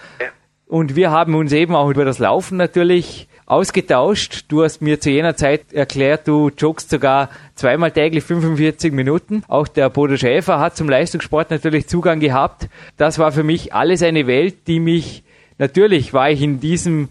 Und 0.65 0.95
wir 0.95 1.11
haben 1.11 1.35
uns 1.35 1.53
eben 1.53 1.75
auch 1.75 1.91
über 1.91 2.03
das 2.03 2.17
Laufen 2.17 2.57
natürlich 2.57 3.27
ausgetauscht. 3.45 4.45
Du 4.47 4.63
hast 4.63 4.81
mir 4.81 4.99
zu 4.99 5.11
jener 5.11 5.35
Zeit 5.35 5.71
erklärt, 5.71 6.27
du 6.27 6.49
joggst 6.49 6.89
sogar 6.89 7.29
zweimal 7.53 7.91
täglich 7.91 8.23
45 8.23 8.91
Minuten. 8.91 9.43
Auch 9.47 9.67
der 9.67 9.91
Bodo 9.91 10.17
Schäfer 10.17 10.57
hat 10.57 10.75
zum 10.75 10.89
Leistungssport 10.89 11.51
natürlich 11.51 11.87
Zugang 11.87 12.19
gehabt. 12.19 12.69
Das 12.97 13.19
war 13.19 13.31
für 13.31 13.43
mich 13.43 13.75
alles 13.75 14.01
eine 14.01 14.25
Welt, 14.25 14.65
die 14.65 14.79
mich 14.79 15.23
Natürlich 15.59 16.13
war 16.13 16.31
ich 16.31 16.41
in 16.41 16.59
diesem 16.59 17.09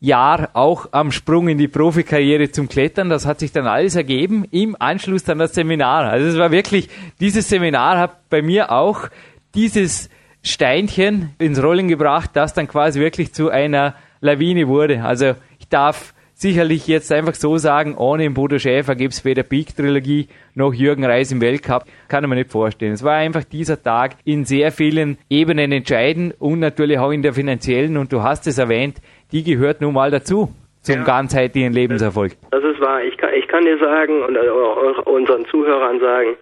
Jahr 0.00 0.50
auch 0.52 0.88
am 0.92 1.12
Sprung 1.12 1.48
in 1.48 1.56
die 1.56 1.68
Profikarriere 1.68 2.50
zum 2.50 2.68
Klettern. 2.68 3.08
Das 3.08 3.24
hat 3.24 3.40
sich 3.40 3.52
dann 3.52 3.66
alles 3.66 3.96
ergeben 3.96 4.44
im 4.50 4.76
Anschluss 4.78 5.24
dann 5.24 5.38
das 5.38 5.54
Seminar. 5.54 6.04
Also 6.10 6.26
es 6.26 6.36
war 6.36 6.50
wirklich, 6.50 6.90
dieses 7.20 7.48
Seminar 7.48 7.98
hat 7.98 8.28
bei 8.28 8.42
mir 8.42 8.70
auch 8.70 9.08
dieses 9.54 10.10
Steinchen 10.42 11.30
ins 11.38 11.62
Rollen 11.62 11.88
gebracht, 11.88 12.30
das 12.34 12.52
dann 12.52 12.68
quasi 12.68 13.00
wirklich 13.00 13.32
zu 13.32 13.48
einer 13.48 13.94
Lawine 14.20 14.68
wurde. 14.68 15.02
Also 15.02 15.34
ich 15.58 15.68
darf 15.68 16.13
sicherlich 16.34 16.86
jetzt 16.86 17.12
einfach 17.12 17.34
so 17.34 17.56
sagen, 17.56 17.96
ohne 17.96 18.24
den 18.24 18.34
Bodo 18.34 18.58
Schäfer 18.58 18.94
gibt 18.94 19.14
es 19.14 19.24
weder 19.24 19.42
Peak-Trilogie 19.42 20.28
noch 20.54 20.74
Jürgen 20.74 21.04
Reis 21.04 21.32
im 21.32 21.40
Weltcup. 21.40 21.84
Kann 22.08 22.28
man 22.28 22.38
nicht 22.38 22.50
vorstellen. 22.50 22.92
Es 22.92 23.04
war 23.04 23.14
einfach 23.14 23.44
dieser 23.44 23.82
Tag 23.82 24.12
in 24.24 24.44
sehr 24.44 24.70
vielen 24.72 25.18
Ebenen 25.30 25.72
entscheidend 25.72 26.34
und 26.38 26.60
natürlich 26.60 26.98
auch 26.98 27.10
in 27.10 27.22
der 27.22 27.32
finanziellen. 27.32 27.96
Und 27.96 28.12
du 28.12 28.22
hast 28.22 28.46
es 28.46 28.58
erwähnt, 28.58 28.96
die 29.32 29.42
gehört 29.42 29.80
nun 29.80 29.94
mal 29.94 30.10
dazu 30.10 30.48
zum 30.82 30.96
ja. 30.96 31.04
ganzheitlichen 31.04 31.72
Lebenserfolg. 31.72 32.32
Das 32.50 32.62
ist 32.62 32.80
wahr. 32.80 33.02
Ich 33.02 33.16
kann, 33.16 33.32
ich 33.32 33.48
kann 33.48 33.64
dir 33.64 33.78
sagen 33.78 34.22
und 34.22 34.36
auch 34.36 35.06
unseren 35.06 35.46
Zuhörern 35.46 35.98
sagen, 36.00 36.36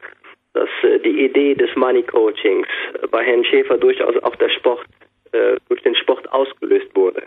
dass 0.54 0.68
äh, 0.82 0.98
die 0.98 1.24
Idee 1.24 1.54
des 1.54 1.74
Money 1.76 2.02
Coachings 2.02 2.66
bei 3.10 3.24
Herrn 3.24 3.44
Schäfer 3.44 3.78
durchaus 3.78 4.16
auch 4.22 4.36
der 4.36 4.50
Sport, 4.50 4.84
äh, 5.32 5.56
durch 5.68 5.82
den 5.82 5.94
Sport 5.94 6.30
ausgelöst 6.32 6.94
wurde. 6.94 7.22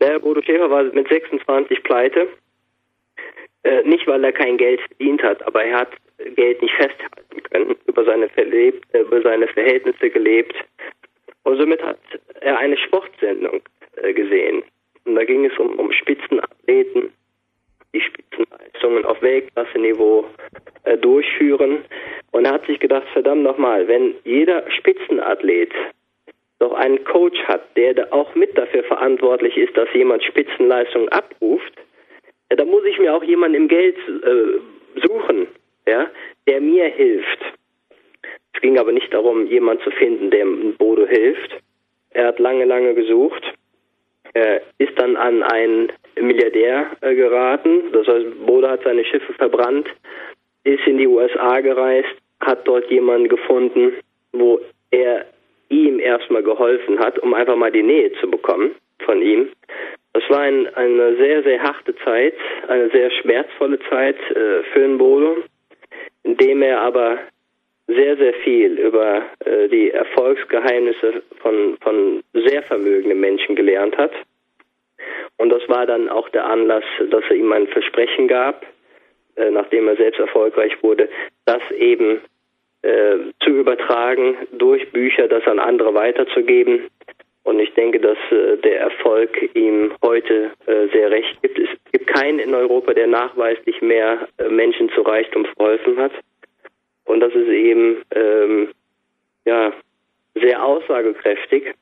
Der 0.00 0.18
Bodo 0.18 0.42
Schäfer 0.42 0.70
war 0.70 0.82
mit 0.84 1.08
26 1.08 1.82
pleite. 1.82 2.28
Äh, 3.62 3.82
nicht, 3.82 4.06
weil 4.06 4.22
er 4.22 4.32
kein 4.32 4.58
Geld 4.58 4.80
verdient 4.80 5.22
hat, 5.22 5.44
aber 5.46 5.64
er 5.64 5.80
hat 5.80 5.90
Geld 6.36 6.62
nicht 6.62 6.74
festhalten 6.74 7.42
können, 7.50 7.76
über 7.86 8.04
seine, 8.04 8.28
verlebt, 8.28 8.86
äh, 8.94 9.00
über 9.00 9.22
seine 9.22 9.48
Verhältnisse 9.48 10.10
gelebt. 10.10 10.54
Und 11.42 11.58
somit 11.58 11.82
hat 11.82 11.98
er 12.40 12.58
eine 12.58 12.76
Sportsendung 12.76 13.62
äh, 13.96 14.12
gesehen. 14.12 14.62
Und 15.04 15.14
da 15.14 15.24
ging 15.24 15.44
es 15.44 15.56
um, 15.58 15.78
um 15.78 15.92
Spitzenathleten, 15.92 17.12
die 17.94 18.00
Spitzenleistungen 18.00 19.04
auf 19.04 19.20
Weltklasse-Niveau 19.22 20.26
äh, 20.84 20.98
durchführen. 20.98 21.84
Und 22.32 22.44
er 22.44 22.52
hat 22.52 22.66
sich 22.66 22.78
gedacht, 22.80 23.06
verdammt 23.12 23.42
nochmal, 23.42 23.88
wenn 23.88 24.14
jeder 24.24 24.68
Spitzenathlet 24.70 25.72
doch 26.58 26.72
einen 26.72 27.04
Coach 27.04 27.38
hat, 27.44 27.76
der 27.76 28.12
auch 28.12 28.34
mit 28.34 28.56
dafür 28.56 28.82
verantwortlich 28.84 29.56
ist, 29.56 29.76
dass 29.76 29.92
jemand 29.92 30.24
Spitzenleistungen 30.24 31.08
abruft, 31.10 31.72
ja, 32.50 32.56
dann 32.56 32.68
muss 32.68 32.84
ich 32.84 32.98
mir 32.98 33.14
auch 33.14 33.24
jemanden 33.24 33.56
im 33.56 33.68
Geld 33.68 33.96
äh, 34.08 35.00
suchen, 35.06 35.48
ja, 35.86 36.10
der 36.46 36.60
mir 36.60 36.86
hilft. 36.86 37.40
Es 38.54 38.60
ging 38.60 38.78
aber 38.78 38.92
nicht 38.92 39.12
darum, 39.12 39.46
jemanden 39.46 39.82
zu 39.82 39.90
finden, 39.90 40.30
der 40.30 40.46
Bodo 40.78 41.06
hilft. 41.06 41.56
Er 42.10 42.28
hat 42.28 42.38
lange, 42.38 42.64
lange 42.64 42.94
gesucht, 42.94 43.52
er 44.32 44.60
ist 44.78 44.92
dann 44.96 45.16
an 45.16 45.42
einen 45.42 45.92
Milliardär 46.20 46.90
äh, 47.00 47.14
geraten. 47.14 47.92
Das 47.92 48.06
heißt, 48.06 48.46
Bodo 48.46 48.68
hat 48.68 48.82
seine 48.84 49.04
Schiffe 49.04 49.32
verbrannt, 49.32 49.88
ist 50.64 50.86
in 50.86 50.98
die 50.98 51.06
USA 51.06 51.60
gereist, 51.60 52.14
hat 52.40 52.66
dort 52.68 52.90
jemanden 52.90 53.28
gefunden, 53.28 53.94
wo 54.32 54.60
er 54.90 55.26
ihm 55.68 55.98
erstmal 56.00 56.42
geholfen 56.42 56.98
hat, 56.98 57.18
um 57.18 57.34
einfach 57.34 57.56
mal 57.56 57.72
die 57.72 57.82
Nähe 57.82 58.12
zu 58.20 58.30
bekommen 58.30 58.74
von 59.04 59.22
ihm. 59.22 59.48
Das 60.12 60.22
war 60.30 60.40
ein, 60.40 60.74
eine 60.74 61.16
sehr, 61.16 61.42
sehr 61.42 61.62
harte 61.62 61.94
Zeit, 61.96 62.34
eine 62.68 62.88
sehr 62.90 63.10
schmerzvolle 63.10 63.78
Zeit 63.90 64.16
äh, 64.30 64.62
für 64.72 64.80
den 64.80 64.98
Bodo, 64.98 65.36
in 66.22 66.36
dem 66.36 66.62
er 66.62 66.80
aber 66.80 67.18
sehr, 67.86 68.16
sehr 68.16 68.34
viel 68.34 68.78
über 68.78 69.22
äh, 69.44 69.68
die 69.68 69.90
Erfolgsgeheimnisse 69.90 71.22
von, 71.40 71.76
von 71.80 72.22
sehr 72.32 72.62
vermögenden 72.62 73.20
Menschen 73.20 73.54
gelernt 73.54 73.96
hat. 73.96 74.12
Und 75.36 75.50
das 75.50 75.68
war 75.68 75.86
dann 75.86 76.08
auch 76.08 76.28
der 76.30 76.46
Anlass, 76.46 76.84
dass 77.10 77.22
er 77.28 77.36
ihm 77.36 77.52
ein 77.52 77.68
Versprechen 77.68 78.26
gab, 78.26 78.64
äh, 79.36 79.50
nachdem 79.50 79.86
er 79.86 79.96
selbst 79.96 80.18
erfolgreich 80.18 80.82
wurde, 80.82 81.08
das 81.44 81.62
eben 81.72 82.20
äh, 82.86 83.32
zu 83.42 83.50
übertragen, 83.50 84.36
durch 84.52 84.92
Bücher 84.92 85.26
das 85.26 85.44
an 85.46 85.58
andere 85.58 85.92
weiterzugeben. 85.94 86.86
Und 87.42 87.58
ich 87.58 87.74
denke, 87.74 87.98
dass 87.98 88.18
äh, 88.30 88.56
der 88.58 88.80
Erfolg 88.80 89.50
ihm 89.54 89.92
heute 90.02 90.52
äh, 90.66 90.86
sehr 90.92 91.10
recht 91.10 91.40
gibt. 91.42 91.58
Es 91.58 91.68
gibt 91.90 92.06
keinen 92.06 92.38
in 92.38 92.54
Europa, 92.54 92.94
der 92.94 93.08
nachweislich 93.08 93.82
mehr 93.82 94.28
äh, 94.38 94.48
Menschen 94.48 94.88
zu 94.90 95.02
Reichtum 95.02 95.46
verholfen 95.56 95.96
hat. 95.98 96.12
Und 97.06 97.20
das 97.20 97.34
ist 97.34 97.48
eben 97.48 98.02
ähm, 98.14 98.68
ja, 99.44 99.72
sehr 100.34 100.64
aussagekräftig. 100.64 101.74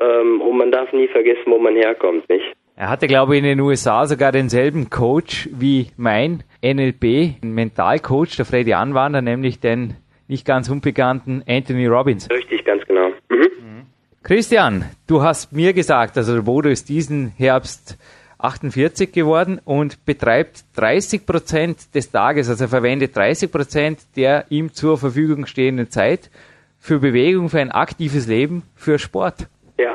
Ähm, 0.00 0.40
und 0.40 0.56
man 0.56 0.72
darf 0.72 0.92
nie 0.92 1.08
vergessen, 1.08 1.44
wo 1.46 1.58
man 1.58 1.76
herkommt, 1.76 2.28
nicht? 2.28 2.54
Er 2.76 2.90
hatte, 2.90 3.06
glaube 3.06 3.34
ich, 3.34 3.38
in 3.38 3.44
den 3.44 3.60
USA 3.60 4.04
sogar 4.06 4.32
denselben 4.32 4.90
Coach 4.90 5.48
wie 5.52 5.88
mein 5.96 6.42
NLP, 6.60 7.36
ein 7.40 7.52
Mentalcoach, 7.52 8.36
der 8.36 8.44
Freddy 8.44 8.74
Anwander, 8.74 9.22
nämlich 9.22 9.60
den 9.60 9.94
nicht 10.28 10.46
ganz 10.46 10.68
unbekannten 10.68 11.42
Anthony 11.46 11.86
Robbins. 11.86 12.30
Richtig, 12.30 12.64
ganz 12.64 12.84
genau. 12.86 13.10
Mhm. 13.28 13.86
Christian, 14.22 14.84
du 15.06 15.22
hast 15.22 15.52
mir 15.52 15.74
gesagt, 15.74 16.16
also 16.16 16.34
der 16.34 16.42
Bodo 16.42 16.70
ist 16.70 16.88
diesen 16.88 17.28
Herbst 17.36 17.98
48 18.38 19.12
geworden 19.12 19.60
und 19.64 20.04
betreibt 20.06 20.64
30 20.76 21.26
Prozent 21.26 21.94
des 21.94 22.10
Tages, 22.10 22.48
also 22.48 22.66
verwendet 22.66 23.16
30 23.16 23.50
Prozent 23.50 23.98
der 24.16 24.46
ihm 24.50 24.72
zur 24.72 24.98
Verfügung 24.98 25.46
stehenden 25.46 25.90
Zeit 25.90 26.30
für 26.78 27.00
Bewegung, 27.00 27.48
für 27.48 27.60
ein 27.60 27.70
aktives 27.70 28.28
Leben, 28.28 28.62
für 28.76 28.98
Sport. 28.98 29.48
Ja, 29.78 29.94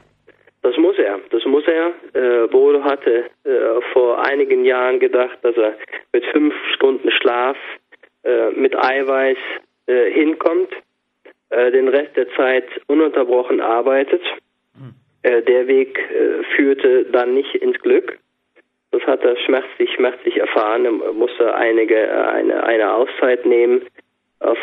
das 0.63 0.75
muss 0.77 0.97
er. 0.97 1.19
Das 1.29 1.45
muss 1.45 1.63
er. 1.67 1.93
Äh, 2.13 2.47
Bodo 2.47 2.83
hatte 2.83 3.25
äh, 3.43 3.49
vor 3.93 4.25
einigen 4.25 4.65
Jahren 4.65 4.99
gedacht, 4.99 5.37
dass 5.43 5.55
er 5.55 5.73
mit 6.11 6.25
fünf 6.31 6.53
Stunden 6.75 7.11
Schlaf, 7.11 7.57
äh, 8.23 8.49
mit 8.51 8.75
Eiweiß 8.75 9.37
äh, 9.89 10.11
hinkommt, 10.11 10.69
äh, 11.49 11.71
den 11.71 11.87
Rest 11.87 12.15
der 12.15 12.29
Zeit 12.35 12.65
ununterbrochen 12.85 13.59
arbeitet. 13.59 14.21
Hm. 14.75 14.93
Äh, 15.23 15.41
der 15.41 15.67
Weg 15.67 15.97
führte 16.55 17.05
dann 17.05 17.33
nicht 17.33 17.55
ins 17.55 17.79
Glück. 17.79 18.19
Das 18.91 19.01
hat 19.03 19.23
er 19.23 19.35
schmerzlich, 19.37 19.91
schmerzlich 19.95 20.37
erfahren. 20.37 20.85
Er 20.85 21.13
musste 21.13 21.55
einige, 21.55 22.27
eine, 22.27 22.63
eine 22.63 22.93
Auszeit 22.93 23.45
nehmen 23.45 23.81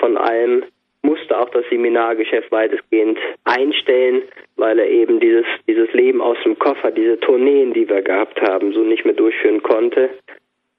von 0.01 0.17
allem, 0.17 0.65
musste 1.03 1.39
auch 1.39 1.51
das 1.51 1.65
Seminargeschäft 1.71 2.51
weitestgehend 2.51 3.19
einstellen, 3.45 4.23
weil 4.57 4.79
er 4.79 4.89
eben 4.89 5.21
dieses, 5.21 5.45
dieses 5.69 5.93
Leben 5.93 6.21
aus 6.21 6.39
dem 6.45 6.59
Koffer, 6.59 6.91
diese 6.91 7.21
Tourneen, 7.21 7.73
die 7.73 7.89
wir 7.89 8.03
gehabt 8.03 8.41
haben, 8.43 8.73
so 8.73 8.81
nicht 8.81 9.05
mehr 9.05 9.15
durchführen 9.15 9.63
konnte. 9.63 10.11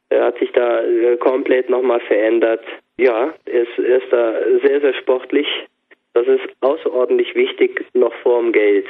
Er 0.10 0.26
hat 0.26 0.40
sich 0.40 0.52
da 0.52 0.82
komplett 1.20 1.70
nochmal 1.70 2.02
verändert. 2.02 2.64
Ja, 2.98 3.34
er 3.46 3.62
ist, 3.62 3.78
er 3.78 4.04
ist 4.04 4.12
da 4.12 4.34
sehr, 4.64 4.82
sehr 4.82 4.94
sportlich. 4.96 5.48
Das 6.14 6.26
ist 6.28 6.48
außerordentlich 6.62 7.36
wichtig 7.36 7.86
noch 7.94 8.14
vorm 8.24 8.52
Geld, 8.52 8.88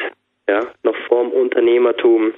ja, 0.48 0.62
noch 0.84 0.96
vorm 1.08 1.30
Unternehmertum, 1.32 2.34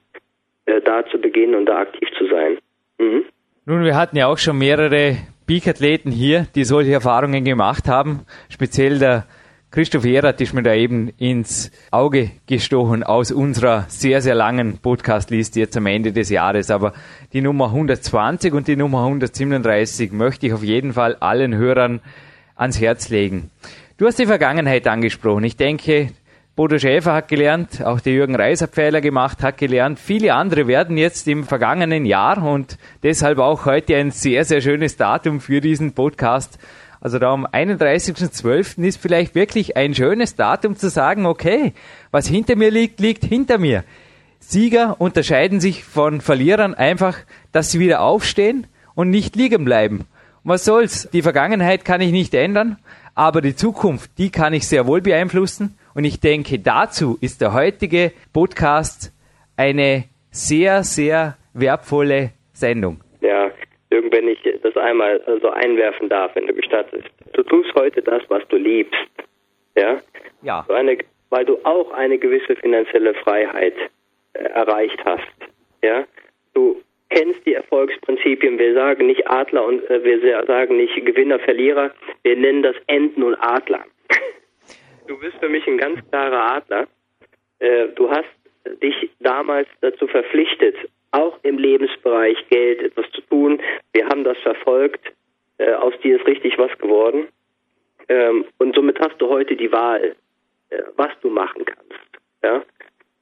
äh, 0.66 0.82
da 0.82 1.06
zu 1.06 1.20
beginnen 1.20 1.56
und 1.56 1.68
da 1.68 1.78
aktiv 1.78 2.10
zu 2.18 2.28
sein. 2.28 2.58
Mhm. 2.98 3.26
Nun, 3.66 3.84
wir 3.84 3.96
hatten 3.96 4.18
ja 4.18 4.26
auch 4.28 4.40
schon 4.40 4.58
mehrere 4.58 5.18
Peak-Athleten 5.46 6.10
hier, 6.10 6.48
die 6.56 6.64
solche 6.64 6.94
Erfahrungen 6.94 7.44
gemacht 7.44 7.88
haben. 7.88 8.26
Speziell 8.50 8.98
der 8.98 9.26
Christoph 9.72 10.04
Erath 10.06 10.42
ist 10.42 10.56
mir 10.56 10.64
da 10.64 10.74
eben 10.74 11.10
ins 11.20 11.70
Auge 11.92 12.32
gestochen 12.48 13.04
aus 13.04 13.32
unserer 13.32 13.86
sehr, 13.88 14.20
sehr 14.20 14.34
langen 14.34 14.80
Podcast-Liste 14.80 15.60
jetzt 15.60 15.78
am 15.78 15.86
Ende 15.86 16.12
des 16.12 16.32
Jahres. 16.32 16.72
Aber 16.72 16.94
die 17.34 17.42
Nummer 17.42 17.66
120 17.66 18.52
und 18.54 18.68
die 18.68 18.76
Nummer 18.76 19.04
137 19.04 20.12
möchte 20.12 20.48
ich 20.48 20.54
auf 20.54 20.64
jeden 20.64 20.94
Fall 20.94 21.18
allen 21.20 21.54
Hörern 21.54 22.02
ans 22.56 22.82
Herz 22.82 23.10
legen. 23.10 23.52
Du 23.98 24.08
hast 24.08 24.18
die 24.18 24.26
Vergangenheit 24.26 24.88
angesprochen. 24.88 25.44
Ich 25.44 25.56
denke, 25.56 26.10
Bodo 26.56 26.80
Schäfer 26.80 27.14
hat 27.14 27.28
gelernt, 27.28 27.86
auch 27.86 28.00
der 28.00 28.14
Jürgen 28.14 28.36
Reis 28.36 28.64
hat 28.64 28.74
Fehler 28.74 29.02
gemacht, 29.02 29.44
hat 29.44 29.60
gelernt. 29.60 30.00
Viele 30.00 30.34
andere 30.34 30.66
werden 30.66 30.98
jetzt 30.98 31.28
im 31.28 31.44
vergangenen 31.44 32.06
Jahr 32.06 32.44
und 32.44 32.80
deshalb 33.04 33.38
auch 33.38 33.68
heute 33.68 33.96
ein 33.98 34.10
sehr, 34.10 34.46
sehr 34.46 34.62
schönes 34.62 34.98
Datum 34.98 35.40
für 35.40 35.62
diesen 35.62 35.94
Podcast 35.94 36.58
also 37.02 37.18
da 37.18 37.32
am 37.32 37.46
31.12. 37.46 38.84
ist 38.84 39.02
vielleicht 39.02 39.36
wirklich 39.36 39.78
ein 39.78 39.94
schönes 39.94 40.36
Datum 40.36 40.76
zu 40.76 40.90
sagen, 40.90 41.26
okay, 41.26 41.74
was 42.12 42.28
hinter 42.28 42.56
mir 42.56 42.72
liegt, 42.72 43.00
liegt 43.00 43.24
hinter 43.24 43.58
mir. 43.58 43.84
Sieger 44.40 45.00
unterscheiden 45.00 45.60
sich 45.60 45.84
von 45.84 46.22
Verlierern 46.22 46.74
einfach, 46.74 47.18
dass 47.52 47.72
sie 47.72 47.80
wieder 47.80 48.02
aufstehen 48.02 48.68
und 48.96 49.10
nicht 49.10 49.36
liegen 49.36 49.66
bleiben. 49.66 50.06
was 50.44 50.66
soll's? 50.66 51.08
Die 51.14 51.22
Vergangenheit 51.22 51.86
kann 51.86 52.02
ich 52.02 52.12
nicht 52.12 52.34
ändern, 52.34 52.78
aber 53.16 53.42
die 53.42 53.56
Zukunft, 53.56 54.12
die 54.18 54.30
kann 54.30 54.54
ich 54.54 54.68
sehr 54.68 54.88
wohl 54.88 55.02
beeinflussen. 55.02 55.78
Und 55.94 56.06
ich 56.06 56.20
denke, 56.20 56.60
dazu 56.60 57.18
ist 57.22 57.42
der 57.42 57.54
heutige 57.54 58.12
Podcast 58.34 59.12
eine 59.58 60.06
sehr, 60.32 60.84
sehr 60.84 61.38
wertvolle 61.54 62.32
Sendung. 62.54 63.02
Ja, 64.02 64.12
wenn 64.12 64.28
ich 64.28 64.40
das 64.62 64.76
einmal 64.78 65.22
so 65.42 65.50
einwerfen 65.50 66.10
darf, 66.10 66.36
wenn 66.36 66.48
du 66.48 66.54
gestattest. 66.54 67.08
Du 67.34 67.44
tust 67.44 67.74
heute 67.76 68.02
das, 68.02 68.24
was 68.30 68.48
du 68.50 68.58
liebst. 68.58 68.98
Ja? 69.76 70.02
Ja. 70.42 70.66
So 70.68 70.74
eine, 70.74 70.98
weil 71.30 71.46
du 71.46 71.58
auch 71.64 71.92
eine 71.92 72.18
gewisse 72.18 72.56
finanzielle 72.56 73.14
Freiheit 73.16 73.76
äh, 74.34 74.40
erreicht 74.40 75.00
hast. 75.06 75.28
Ja? 75.84 76.06
Du 76.54 76.82
kennst 77.10 77.46
die 77.46 77.54
Erfolgsprinzipien. 77.54 78.60
Wir 78.60 78.74
sagen 78.74 79.08
nicht 79.08 79.28
Adler 79.28 79.66
und 79.66 79.90
äh, 79.90 80.04
wir 80.04 80.46
sagen 80.46 80.78
nicht 80.78 80.96
Gewinner, 81.06 81.40
Verlierer. 81.40 81.92
Wir 82.24 82.36
nennen 82.36 82.64
das 82.64 82.76
Enten 82.88 83.24
und 83.24 83.36
Adler. 83.36 83.86
du 85.08 85.20
bist 85.20 85.38
für 85.40 85.50
mich 85.50 85.66
ein 85.68 85.78
ganz 85.78 86.00
klarer 86.10 86.56
Adler. 86.56 86.88
Äh, 87.60 87.88
du 87.96 88.10
hast 88.10 88.30
dich 88.82 89.10
damals 89.20 89.68
dazu 89.82 90.08
verpflichtet, 90.08 90.76
auch 91.12 91.38
im 91.44 91.58
Lebensbereich 91.58 92.38
Geld 92.50 92.82
etwas 92.82 93.10
zu 93.12 93.22
tun. 93.22 93.62
Wir 93.94 94.08
haben 94.08 94.24
das 94.24 94.38
verfolgt. 94.40 95.12
Äh, 95.58 95.74
aus 95.74 95.94
dir 96.04 96.18
ist 96.20 96.28
richtig 96.28 96.58
was 96.58 96.76
geworden. 96.78 97.28
Ähm, 98.08 98.46
und 98.58 98.76
somit 98.76 99.00
hast 99.00 99.20
du 99.20 99.30
heute 99.30 99.56
die 99.56 99.72
Wahl, 99.72 100.16
äh, 100.70 100.82
was 100.96 101.12
du 101.22 101.30
machen 101.30 101.66
kannst. 101.66 102.00
Ja? 102.44 102.64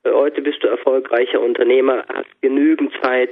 Äh, 0.03 0.11
heute 0.11 0.41
bist 0.41 0.63
du 0.63 0.67
erfolgreicher 0.67 1.41
Unternehmer, 1.41 2.05
hast 2.13 2.41
genügend 2.41 2.93
Zeit, 3.01 3.31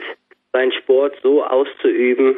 deinen 0.52 0.72
Sport 0.72 1.16
so 1.22 1.44
auszuüben, 1.44 2.36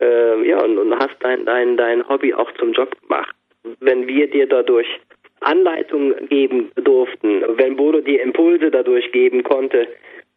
äh, 0.00 0.48
ja, 0.48 0.62
und, 0.62 0.78
und 0.78 0.94
hast 0.98 1.16
dein, 1.20 1.44
dein, 1.44 1.76
dein 1.76 2.06
Hobby 2.08 2.34
auch 2.34 2.50
zum 2.52 2.72
Job 2.72 2.94
gemacht. 3.00 3.34
Wenn 3.80 4.06
wir 4.06 4.28
dir 4.28 4.46
dadurch 4.46 4.86
Anleitungen 5.40 6.28
geben 6.28 6.70
durften, 6.76 7.42
wenn 7.56 7.76
Bodo 7.76 8.00
dir 8.00 8.22
Impulse 8.22 8.70
dadurch 8.70 9.10
geben 9.12 9.42
konnte, 9.42 9.88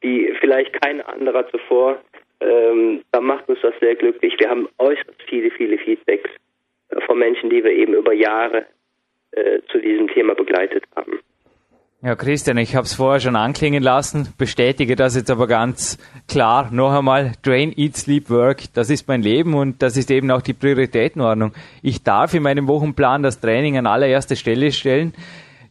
die 0.03 0.33
vielleicht 0.39 0.81
kein 0.81 1.01
anderer 1.01 1.47
zuvor, 1.49 1.99
ähm, 2.41 3.03
dann 3.11 3.25
macht 3.25 3.49
uns 3.49 3.59
das 3.61 3.73
sehr 3.79 3.95
glücklich. 3.95 4.33
Wir 4.39 4.49
haben 4.49 4.69
äußerst 4.77 5.21
viele, 5.27 5.51
viele 5.51 5.77
Feedbacks 5.77 6.29
äh, 6.89 7.01
von 7.01 7.19
Menschen, 7.19 7.49
die 7.49 7.63
wir 7.63 7.71
eben 7.71 7.93
über 7.93 8.13
Jahre 8.13 8.65
äh, 9.31 9.59
zu 9.71 9.79
diesem 9.79 10.07
Thema 10.07 10.35
begleitet 10.35 10.83
haben. 10.95 11.19
Ja, 12.01 12.15
Christian, 12.15 12.57
ich 12.57 12.77
habe 12.77 12.85
es 12.85 12.93
vorher 12.93 13.19
schon 13.19 13.35
anklingen 13.35 13.83
lassen, 13.83 14.33
bestätige 14.37 14.95
das 14.95 15.17
jetzt 15.17 15.29
aber 15.29 15.47
ganz 15.47 15.97
klar 16.29 16.69
noch 16.71 16.97
einmal. 16.97 17.33
Train, 17.43 17.73
Eat, 17.75 17.97
Sleep, 17.97 18.29
Work, 18.29 18.73
das 18.73 18.89
ist 18.89 19.09
mein 19.09 19.21
Leben 19.21 19.53
und 19.53 19.81
das 19.81 19.97
ist 19.97 20.09
eben 20.09 20.31
auch 20.31 20.41
die 20.41 20.53
Prioritätenordnung. 20.53 21.51
Ich 21.83 22.01
darf 22.01 22.33
in 22.33 22.43
meinem 22.43 22.69
Wochenplan 22.69 23.21
das 23.21 23.41
Training 23.41 23.77
an 23.77 23.85
allererste 23.85 24.37
Stelle 24.37 24.71
stellen, 24.71 25.13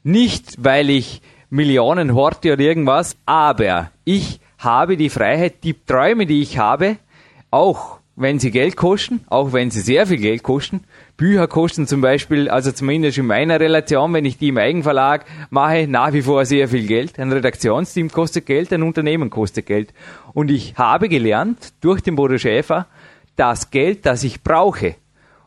nicht 0.02 0.62
weil 0.62 0.90
ich 0.90 1.22
Millionen 1.50 2.14
horte 2.14 2.52
oder 2.52 2.62
irgendwas, 2.62 3.16
aber 3.26 3.90
ich 4.04 4.40
habe 4.58 4.96
die 4.96 5.08
Freiheit, 5.08 5.64
die 5.64 5.74
Träume, 5.74 6.26
die 6.26 6.42
ich 6.42 6.58
habe, 6.58 6.96
auch 7.50 7.98
wenn 8.16 8.40
sie 8.40 8.50
Geld 8.50 8.76
kosten, 8.76 9.20
auch 9.28 9.52
wenn 9.52 9.70
sie 9.70 9.80
sehr 9.80 10.06
viel 10.06 10.16
Geld 10.16 10.42
kosten, 10.42 10.80
Bücher 11.16 11.46
kosten 11.46 11.86
zum 11.86 12.00
Beispiel, 12.00 12.48
also 12.50 12.72
zumindest 12.72 13.16
in 13.18 13.26
meiner 13.26 13.60
Relation, 13.60 14.12
wenn 14.12 14.24
ich 14.24 14.38
die 14.38 14.48
im 14.48 14.58
Eigenverlag 14.58 15.24
mache, 15.50 15.86
nach 15.86 16.12
wie 16.12 16.22
vor 16.22 16.44
sehr 16.44 16.68
viel 16.68 16.86
Geld. 16.86 17.18
Ein 17.18 17.32
Redaktionsteam 17.32 18.10
kostet 18.10 18.46
Geld, 18.46 18.72
ein 18.72 18.82
Unternehmen 18.82 19.30
kostet 19.30 19.66
Geld. 19.66 19.94
Und 20.34 20.50
ich 20.50 20.74
habe 20.76 21.08
gelernt 21.08 21.74
durch 21.80 22.00
den 22.00 22.16
Bodo 22.16 22.38
Schäfer, 22.38 22.86
das 23.36 23.70
Geld, 23.70 24.04
das 24.04 24.24
ich 24.24 24.42
brauche, 24.42 24.96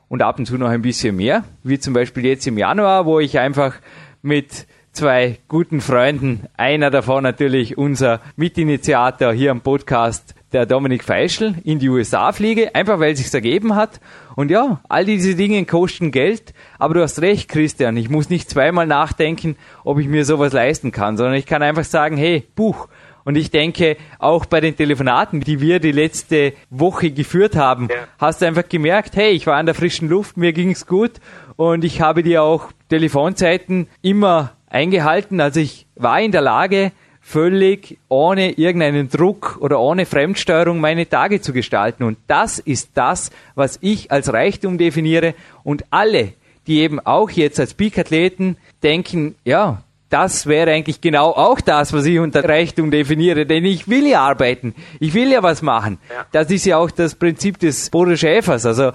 und 0.08 0.22
ab 0.22 0.40
und 0.40 0.46
zu 0.46 0.58
noch 0.58 0.70
ein 0.70 0.82
bisschen 0.82 1.16
mehr, 1.16 1.44
wie 1.64 1.80
zum 1.80 1.94
Beispiel 1.94 2.26
jetzt 2.26 2.48
im 2.48 2.58
Januar, 2.58 3.06
wo 3.06 3.20
ich 3.20 3.40
einfach 3.40 3.76
mit 4.22 4.68
zwei 4.94 5.40
guten 5.48 5.82
Freunden, 5.82 6.48
einer 6.58 6.90
davon 6.90 7.24
natürlich 7.24 7.78
unser 7.78 8.20
Mitinitiator 8.36 9.34
hier 9.34 9.52
am 9.52 9.62
Podcast, 9.62 10.36
der 10.52 10.66
Dominik 10.66 11.04
Feischl 11.04 11.56
in 11.64 11.80
die 11.80 11.90
USA 11.90 12.34
fliege, 12.34 12.76
einfach 12.76 13.00
weil 13.00 13.14
es 13.14 13.20
sich 13.20 13.34
ergeben 13.34 13.76
hat. 13.76 14.02
Und 14.36 14.52
ja, 14.52 14.82
all 14.90 15.06
diese 15.06 15.36
Dinge 15.36 15.66
kosten 15.66 16.12
Geld, 16.12 16.54
aber 16.78 16.96
du 16.96 17.02
hast 17.02 17.22
recht, 17.22 17.50
Christian, 17.50 17.96
ich 17.96 18.10
muss 18.10 18.30
nicht 18.30 18.50
zweimal 18.50 18.86
nachdenken, 18.86 19.56
ob 19.84 20.00
ich 20.00 20.08
mir 20.08 20.26
sowas 20.26 20.52
leisten 20.52 20.92
kann, 20.92 21.16
sondern 21.16 21.36
ich 21.36 21.46
kann 21.46 21.64
einfach 21.64 21.86
sagen, 21.86 22.18
hey, 22.18 22.46
Buch. 22.56 22.88
Und 23.24 23.36
ich 23.38 23.52
denke, 23.52 23.98
auch 24.18 24.46
bei 24.46 24.62
den 24.62 24.76
Telefonaten, 24.76 25.42
die 25.42 25.62
wir 25.62 25.80
die 25.80 25.92
letzte 25.92 26.54
Woche 26.70 27.12
geführt 27.12 27.56
haben, 27.56 27.88
ja. 27.90 28.08
hast 28.18 28.42
du 28.42 28.48
einfach 28.48 28.68
gemerkt, 28.68 29.16
hey, 29.16 29.30
ich 29.30 29.46
war 29.46 29.60
in 29.60 29.68
der 29.68 29.76
frischen 29.76 30.10
Luft, 30.10 30.38
mir 30.38 30.54
ging's 30.54 30.88
gut 30.88 31.14
und 31.56 31.84
ich 31.84 32.02
habe 32.02 32.24
dir 32.24 32.42
auch 32.42 32.72
Telefonzeiten 32.90 33.88
immer 34.02 34.54
eingehalten. 34.72 35.40
Also 35.40 35.60
ich 35.60 35.86
war 35.96 36.20
in 36.20 36.32
der 36.32 36.42
Lage, 36.42 36.92
völlig 37.22 38.00
ohne 38.10 38.52
irgendeinen 38.54 39.10
Druck 39.10 39.58
oder 39.62 39.80
ohne 39.80 40.06
Fremdsteuerung 40.06 40.80
meine 40.80 41.08
Tage 41.08 41.40
zu 41.40 41.54
gestalten. 41.54 42.04
Und 42.04 42.18
das 42.28 42.60
ist 42.60 42.90
das, 42.96 43.30
was 43.56 43.78
ich 43.82 44.12
als 44.12 44.34
Reichtum 44.34 44.78
definiere. 44.78 45.36
Und 45.64 45.86
alle, 45.92 46.34
die 46.68 46.80
eben 46.80 47.00
auch 47.00 47.30
jetzt 47.30 47.60
als 47.60 47.76
Peak-Athleten 47.76 48.58
denken, 48.82 49.36
ja, 49.46 49.84
das 50.10 50.46
wäre 50.46 50.72
eigentlich 50.72 51.00
genau 51.00 51.30
auch 51.30 51.62
das, 51.62 51.94
was 51.94 52.06
ich 52.06 52.20
unter 52.20 52.44
Reichtum 52.44 52.92
definiere, 52.92 53.46
denn 53.46 53.64
ich 53.64 53.88
will 53.88 54.06
ja 54.06 54.20
arbeiten, 54.20 54.76
ich 55.00 55.14
will 55.14 55.32
ja 55.32 55.42
was 55.42 55.62
machen. 55.62 56.00
Ja. 56.10 56.26
Das 56.34 56.52
ist 56.52 56.66
ja 56.66 56.78
auch 56.78 56.92
das 56.92 57.16
Prinzip 57.16 57.60
des 57.60 57.90
Bodo 57.90 58.18
Schäfers. 58.18 58.66
Also 58.66 58.92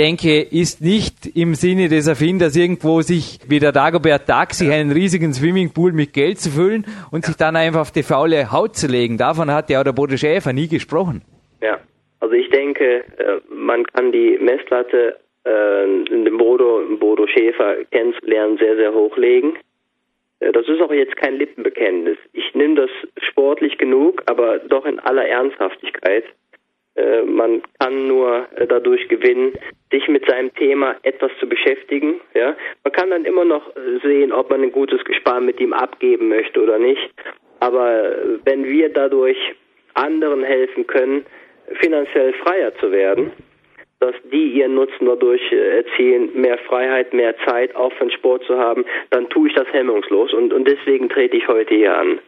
denke, 0.00 0.40
ist 0.40 0.80
nicht 0.80 1.36
im 1.36 1.54
Sinne 1.54 1.88
des 1.88 2.08
Erfinders 2.08 2.56
irgendwo 2.56 3.02
sich 3.02 3.38
wie 3.48 3.58
der 3.58 3.72
Dagobert 3.72 4.26
Duck 4.28 4.52
sich 4.52 4.70
einen 4.70 4.92
riesigen 4.92 5.34
Swimmingpool 5.34 5.92
mit 5.92 6.14
Geld 6.14 6.38
zu 6.38 6.48
füllen 6.50 6.86
und 7.12 7.26
sich 7.26 7.36
dann 7.36 7.54
einfach 7.54 7.80
auf 7.80 7.92
die 7.92 8.02
faule 8.02 8.50
Haut 8.50 8.76
zu 8.76 8.86
legen. 8.86 9.18
Davon 9.18 9.52
hat 9.52 9.68
ja 9.68 9.80
auch 9.80 9.84
der 9.84 9.92
Bodo 9.92 10.16
Schäfer 10.16 10.54
nie 10.54 10.68
gesprochen. 10.68 11.20
Ja, 11.60 11.78
also 12.20 12.34
ich 12.34 12.48
denke, 12.48 13.04
äh, 13.18 13.40
man 13.50 13.84
kann 13.84 14.10
die 14.10 14.38
Messlatte 14.40 15.18
äh, 15.44 15.84
dem 16.08 16.38
Bodo, 16.38 16.82
Bodo 16.98 17.26
Schäfer 17.26 17.84
kennenzulernen 17.90 18.56
sehr, 18.56 18.76
sehr 18.76 18.94
hochlegen. 18.94 19.58
Äh, 20.38 20.52
das 20.52 20.66
ist 20.66 20.80
auch 20.80 20.92
jetzt 20.92 21.16
kein 21.16 21.36
Lippenbekenntnis. 21.36 22.16
Ich 22.32 22.54
nehme 22.54 22.74
das 22.74 22.90
sportlich 23.28 23.76
genug, 23.76 24.22
aber 24.24 24.60
doch 24.60 24.86
in 24.86 24.98
aller 24.98 25.26
Ernsthaftigkeit. 25.26 26.24
Äh, 26.96 27.22
man 27.22 27.62
kann 27.78 28.08
nur 28.08 28.46
äh, 28.56 28.66
dadurch 28.66 29.08
gewinnen, 29.08 29.52
sich 29.90 30.08
mit 30.08 30.26
seinem 30.26 30.52
Thema 30.54 30.96
etwas 31.02 31.30
zu 31.38 31.48
beschäftigen. 31.48 32.20
Ja, 32.34 32.56
man 32.84 32.92
kann 32.92 33.10
dann 33.10 33.24
immer 33.24 33.44
noch 33.44 33.62
sehen, 34.02 34.32
ob 34.32 34.50
man 34.50 34.62
ein 34.62 34.72
gutes 34.72 35.04
Gespar 35.04 35.40
mit 35.40 35.60
ihm 35.60 35.72
abgeben 35.72 36.28
möchte 36.28 36.60
oder 36.62 36.78
nicht. 36.78 37.10
Aber 37.60 37.92
äh, 37.92 38.38
wenn 38.44 38.64
wir 38.64 38.88
dadurch 38.88 39.38
anderen 39.94 40.42
helfen 40.42 40.86
können, 40.86 41.24
finanziell 41.80 42.32
freier 42.34 42.74
zu 42.78 42.90
werden, 42.90 43.32
dass 44.00 44.14
die 44.32 44.52
ihren 44.54 44.74
Nutzen 44.74 45.06
dadurch 45.06 45.42
erzielen, 45.52 46.30
mehr 46.34 46.58
Freiheit, 46.58 47.12
mehr 47.12 47.34
Zeit, 47.46 47.76
auch 47.76 47.92
für 47.92 48.06
den 48.06 48.10
Sport 48.12 48.44
zu 48.44 48.56
haben, 48.56 48.84
dann 49.10 49.28
tue 49.28 49.48
ich 49.48 49.54
das 49.54 49.66
hemmungslos 49.72 50.32
und, 50.32 50.52
und 50.52 50.66
deswegen 50.66 51.08
trete 51.10 51.36
ich 51.36 51.46
heute 51.46 51.74
hier 51.74 51.96
an. 51.96 52.18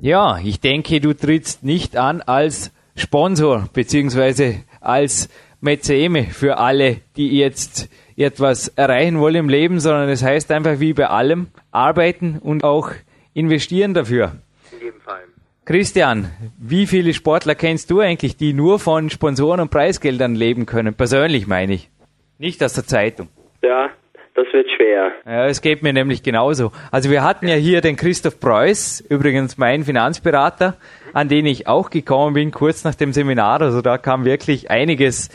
Ja, 0.00 0.36
ich 0.44 0.60
denke, 0.60 1.00
du 1.00 1.12
trittst 1.12 1.64
nicht 1.64 1.96
an 1.96 2.22
als 2.24 2.72
Sponsor 2.96 3.68
beziehungsweise 3.72 4.60
als 4.80 5.28
Mäzeme 5.60 6.24
für 6.24 6.58
alle, 6.58 7.00
die 7.16 7.36
jetzt 7.38 7.88
etwas 8.16 8.68
erreichen 8.68 9.18
wollen 9.18 9.36
im 9.36 9.48
Leben, 9.48 9.80
sondern 9.80 10.08
es 10.08 10.22
heißt 10.22 10.52
einfach 10.52 10.78
wie 10.78 10.92
bei 10.92 11.08
allem 11.08 11.48
arbeiten 11.72 12.38
und 12.38 12.64
auch 12.64 12.90
investieren 13.32 13.94
dafür. 13.94 14.36
In 14.72 14.86
jedem 14.86 15.00
Fall. 15.00 15.22
Christian, 15.64 16.30
wie 16.58 16.86
viele 16.86 17.14
Sportler 17.14 17.54
kennst 17.54 17.90
du 17.90 18.00
eigentlich, 18.00 18.36
die 18.36 18.52
nur 18.52 18.78
von 18.78 19.10
Sponsoren 19.10 19.60
und 19.60 19.70
Preisgeldern 19.70 20.34
leben 20.34 20.66
können? 20.66 20.94
Persönlich 20.94 21.46
meine 21.46 21.74
ich. 21.74 21.90
Nicht 22.38 22.62
aus 22.62 22.74
der 22.74 22.86
Zeitung. 22.86 23.28
Ja, 23.62 23.90
das 24.34 24.46
wird 24.52 24.68
schwer. 24.76 25.12
Ja, 25.24 25.46
es 25.46 25.62
geht 25.62 25.82
mir 25.82 25.92
nämlich 25.92 26.22
genauso. 26.22 26.72
Also 26.90 27.10
wir 27.10 27.22
hatten 27.22 27.46
ja 27.46 27.54
hier 27.54 27.80
den 27.80 27.96
Christoph 27.96 28.40
Preuß, 28.40 29.00
übrigens 29.08 29.58
mein 29.58 29.84
Finanzberater, 29.84 30.76
an 31.12 31.28
den 31.28 31.46
ich 31.46 31.68
auch 31.68 31.90
gekommen 31.90 32.34
bin, 32.34 32.50
kurz 32.50 32.84
nach 32.84 32.94
dem 32.94 33.12
Seminar. 33.12 33.62
Also 33.62 33.80
da 33.80 33.96
kam 33.96 34.24
wirklich 34.24 34.70
einiges 34.70 35.30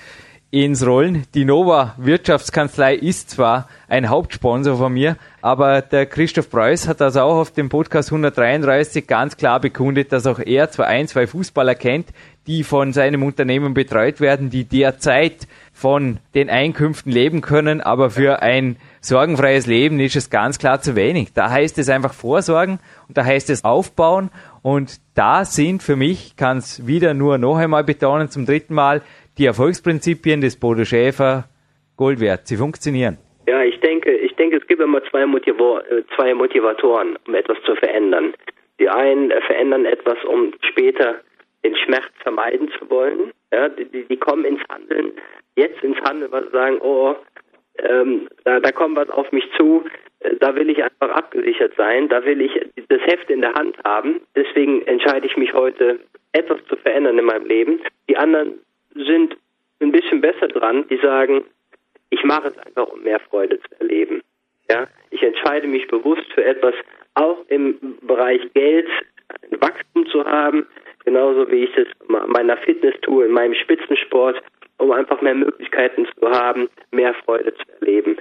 ins 0.52 0.86
Rollen. 0.86 1.26
Die 1.36 1.46
Nova 1.46 1.94
Wirtschaftskanzlei 1.98 2.96
ist 2.96 3.30
zwar 3.30 3.70
ein 3.88 4.10
Hauptsponsor 4.10 4.78
von 4.78 4.92
mir, 4.92 5.16
aber 5.42 5.82
der 5.82 6.08
Christoph 6.08 6.50
Preuß 6.50 6.88
hat 6.88 7.02
das 7.02 7.18
auch 7.18 7.36
auf 7.36 7.52
dem 7.52 7.70
Podcast 7.70 8.10
133 8.10 9.06
ganz 9.06 9.38
klar 9.38 9.60
bekundet, 9.60 10.12
dass 10.12 10.26
auch 10.26 10.40
er 10.40 10.72
zwar 10.72 10.88
ein, 10.88 11.08
zwei 11.08 11.28
Fußballer 11.28 11.76
kennt, 11.76 12.08
die 12.48 12.64
von 12.64 12.94
seinem 12.94 13.22
Unternehmen 13.22 13.76
betreut 13.76 14.20
werden, 14.22 14.50
die 14.50 14.64
derzeit 14.64 15.48
von 15.72 16.18
den 16.34 16.50
Einkünften 16.50 17.12
leben 17.12 17.42
können, 17.42 17.80
aber 17.80 18.10
für 18.10 18.42
ein 18.42 18.78
sorgenfreies 19.02 19.68
Leben 19.68 20.00
ist 20.00 20.16
es 20.16 20.30
ganz 20.30 20.60
klar 20.60 20.82
zu 20.82 20.96
wenig. 20.96 21.34
Da 21.34 21.50
heißt 21.50 21.78
es 21.78 21.90
einfach 21.90 22.14
vorsorgen 22.14 22.80
und 23.08 23.18
da 23.18 23.26
heißt 23.26 23.50
es 23.50 23.64
aufbauen 23.64 24.30
und 24.62 24.98
da 25.16 25.46
sind 25.46 25.84
für 25.84 25.96
mich, 25.96 26.36
kann 26.38 26.58
es 26.58 26.86
wieder 26.88 27.14
nur 27.14 27.38
noch 27.38 27.58
einmal 27.58 27.84
betonen, 27.84 28.30
zum 28.30 28.46
dritten 28.46 28.74
Mal, 28.74 29.02
die 29.38 29.46
Erfolgsprinzipien 29.46 30.42
des 30.42 30.60
Bodo 30.60 30.84
Schäfer 30.84 31.46
Gold 31.96 32.20
wert. 32.20 32.48
Sie 32.48 32.58
funktionieren. 32.58 33.18
Ja, 33.48 33.64
ich 33.64 33.80
denke, 33.80 34.12
ich 34.12 34.36
denke, 34.36 34.58
es 34.58 34.68
gibt 34.68 34.82
immer 34.82 35.04
zwei, 35.10 35.26
Motiva 35.26 35.82
äh, 35.82 36.04
zwei 36.16 36.34
Motivatoren, 36.34 37.18
um 37.28 37.36
etwas 37.36 37.58
zu 37.66 37.76
verändern. 37.76 38.34
Die 38.80 38.88
einen 38.88 39.32
verändern 39.48 39.86
etwas, 39.86 40.18
um 40.26 40.54
später 40.62 41.16
den 41.64 41.76
Schmerz 41.76 42.06
vermeiden 42.22 42.70
zu 42.80 42.90
wollen. 42.90 43.32
Ja, 43.52 43.70
die, 43.70 44.06
die 44.06 44.18
kommen 44.18 44.46
ins 44.46 44.62
Handeln, 44.70 45.12
jetzt 45.56 45.84
ins 45.84 46.00
Handeln, 46.02 46.32
was 46.32 46.50
sagen, 46.52 46.78
oh, 46.82 47.16
ähm, 47.84 48.28
da, 48.44 48.60
da 48.60 48.72
kommt 48.72 48.96
was 48.98 49.10
auf 49.10 49.32
mich 49.32 49.46
zu, 49.58 49.84
äh, 50.20 50.36
da 50.40 50.56
will 50.56 50.70
ich 50.70 50.84
einfach 50.84 51.10
abgesichert 51.10 51.74
sein, 51.78 52.10
da 52.10 52.24
will 52.26 52.42
ich 52.42 52.52
das 52.88 53.02
Heft 53.02 53.30
in 53.30 53.42
der 53.42 53.54
Hand 53.54 53.78
haben. 53.84 54.22
Deswegen 54.36 54.86
entscheide 54.88 55.28
ich 55.28 55.38
mich 55.38 55.54
heute, 55.54 56.00
etwas 56.34 56.60
zu 56.68 56.76
verändern 56.76 57.18
in 57.18 57.26
meinem 57.26 57.46
Leben. 57.46 57.80
Die 58.08 58.18
anderen 58.18 58.60
sind 58.94 59.36
ein 59.82 59.92
bisschen 59.92 60.22
besser 60.22 60.48
dran, 60.48 60.86
die 60.90 60.98
sagen, 60.98 61.44
ich 62.10 62.24
mache 62.24 62.50
es 62.50 62.58
einfach, 62.60 62.88
um 62.88 63.02
mehr 63.04 63.20
Freude 63.20 63.60
zu 63.60 63.80
erleben. 63.80 64.22
Ja, 64.70 64.88
ich 65.10 65.24
entscheide 65.24 65.68
mich 65.68 65.88
bewusst 65.88 66.32
für 66.34 66.44
etwas, 66.44 66.76
auch 67.16 67.38
im 67.48 67.98
Bereich 68.02 68.42
Geld 68.54 68.88
ein 69.52 69.62
Wachstum 69.62 70.06
zu 70.08 70.26
haben, 70.26 70.68
genauso 71.06 71.50
wie 71.50 71.64
ich 71.64 71.78
es 71.78 71.88
meiner 72.08 72.58
Fitness 72.58 72.94
tue, 73.02 73.26
in 73.26 73.32
meinem 73.32 73.56
Spitzensport, 73.56 74.42
um 74.80 74.92
einfach 74.92 75.22
mehr 75.22 75.36
Möglichkeiten 75.36 76.08
zu 76.18 76.30
haben, 76.30 76.70
mehr 76.92 77.14
Freude 77.26 77.54
zu 77.54 77.64
erleben. 77.80 78.18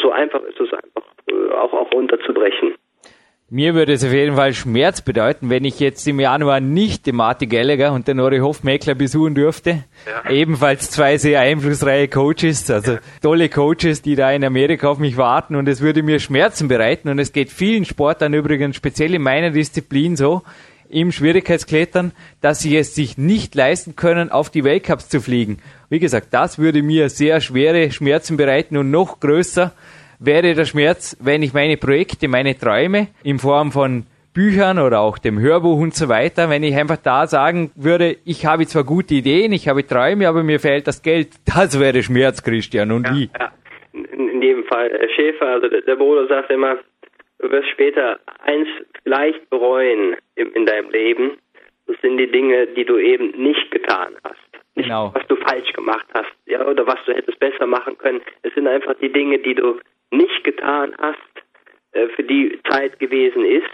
So 0.00 0.10
einfach 0.10 0.42
ist 0.42 0.60
es 0.60 0.72
einfach 0.72 1.04
äh, 1.26 1.52
auch, 1.52 1.72
auch 1.72 1.92
runterzubrechen. 1.92 2.74
Mir 3.50 3.74
würde 3.74 3.94
es 3.94 4.04
auf 4.04 4.12
jeden 4.12 4.36
Fall 4.36 4.52
Schmerz 4.52 5.00
bedeuten, 5.00 5.48
wenn 5.48 5.64
ich 5.64 5.80
jetzt 5.80 6.06
im 6.06 6.20
Januar 6.20 6.60
nicht 6.60 7.06
den 7.06 7.16
Martin 7.16 7.48
Gallagher 7.48 7.94
und 7.94 8.06
den 8.06 8.20
Ori 8.20 8.40
Hofmeckler 8.40 8.94
besuchen 8.94 9.34
dürfte. 9.34 9.84
Ja. 10.06 10.30
Ebenfalls 10.30 10.90
zwei 10.90 11.16
sehr 11.16 11.40
einflussreiche 11.40 12.08
Coaches, 12.08 12.70
also 12.70 12.92
ja. 12.92 12.98
tolle 13.22 13.48
Coaches, 13.48 14.02
die 14.02 14.16
da 14.16 14.30
in 14.32 14.44
Amerika 14.44 14.88
auf 14.88 14.98
mich 14.98 15.16
warten 15.16 15.56
und 15.56 15.66
es 15.66 15.80
würde 15.80 16.02
mir 16.02 16.18
Schmerzen 16.18 16.68
bereiten 16.68 17.08
und 17.08 17.18
es 17.18 17.32
geht 17.32 17.48
vielen 17.48 17.86
Sportlern 17.86 18.34
übrigens, 18.34 18.76
speziell 18.76 19.14
in 19.14 19.22
meiner 19.22 19.48
Disziplin 19.50 20.16
so, 20.16 20.42
im 20.90 21.12
Schwierigkeitsklettern, 21.12 22.12
dass 22.40 22.60
sie 22.60 22.76
es 22.76 22.94
sich 22.94 23.18
nicht 23.18 23.54
leisten 23.54 23.96
können, 23.96 24.30
auf 24.30 24.50
die 24.50 24.64
Weltcups 24.64 25.08
zu 25.08 25.20
fliegen. 25.20 25.58
Wie 25.90 25.98
gesagt, 25.98 26.28
das 26.32 26.58
würde 26.58 26.82
mir 26.82 27.08
sehr 27.08 27.40
schwere 27.40 27.90
Schmerzen 27.90 28.36
bereiten 28.36 28.76
und 28.76 28.90
noch 28.90 29.20
größer, 29.20 29.72
wäre 30.18 30.54
der 30.54 30.64
Schmerz, 30.64 31.16
wenn 31.20 31.42
ich 31.42 31.54
meine 31.54 31.76
Projekte, 31.76 32.28
meine 32.28 32.58
Träume 32.58 33.08
in 33.22 33.38
Form 33.38 33.72
von 33.72 34.06
Büchern 34.34 34.78
oder 34.78 35.00
auch 35.00 35.18
dem 35.18 35.40
Hörbuch 35.40 35.80
und 35.80 35.94
so 35.94 36.08
weiter, 36.08 36.50
wenn 36.50 36.62
ich 36.62 36.76
einfach 36.76 36.98
da 36.98 37.26
sagen 37.26 37.70
würde, 37.74 38.16
ich 38.24 38.46
habe 38.46 38.66
zwar 38.66 38.84
gute 38.84 39.14
Ideen, 39.14 39.52
ich 39.52 39.68
habe 39.68 39.86
Träume, 39.86 40.28
aber 40.28 40.42
mir 40.42 40.60
fehlt 40.60 40.86
das 40.86 41.02
Geld, 41.02 41.30
das 41.46 41.80
wäre 41.80 42.02
Schmerz, 42.02 42.42
Christian. 42.42 42.92
Und 42.92 43.06
ja, 43.06 43.14
wie? 43.14 43.30
Ja. 43.38 43.52
In, 43.92 44.28
in 44.28 44.42
jedem 44.42 44.64
Fall. 44.64 44.90
Äh, 44.92 45.08
Schäfer, 45.16 45.46
also 45.46 45.68
der 45.68 45.96
Bruder 45.96 46.28
sagt 46.28 46.50
immer, 46.50 46.76
du 47.38 47.50
wirst 47.50 47.68
später 47.68 48.20
eins 48.40 48.68
vielleicht 49.02 49.48
bereuen 49.50 50.16
in, 50.34 50.52
in 50.52 50.66
deinem 50.66 50.90
Leben. 50.90 51.38
Das 51.86 51.96
sind 52.02 52.18
die 52.18 52.30
Dinge, 52.30 52.66
die 52.68 52.84
du 52.84 52.98
eben 52.98 53.30
nicht 53.30 53.70
getan 53.70 54.14
hast. 54.24 54.38
Nicht, 54.74 54.86
genau. 54.86 55.10
was 55.14 55.26
du 55.26 55.36
falsch 55.36 55.72
gemacht 55.72 56.06
hast, 56.14 56.32
ja, 56.46 56.64
oder 56.64 56.86
was 56.86 56.98
du 57.06 57.12
hättest 57.12 57.38
besser 57.40 57.66
machen 57.66 57.98
können. 57.98 58.20
Es 58.42 58.54
sind 58.54 58.68
einfach 58.68 58.94
die 59.00 59.12
Dinge, 59.12 59.38
die 59.38 59.54
du 59.54 59.80
nicht 60.10 60.44
getan 60.44 60.94
hast, 60.98 61.18
äh, 61.92 62.08
für 62.08 62.22
die 62.22 62.58
Zeit 62.70 62.98
gewesen 62.98 63.44
ist. 63.44 63.70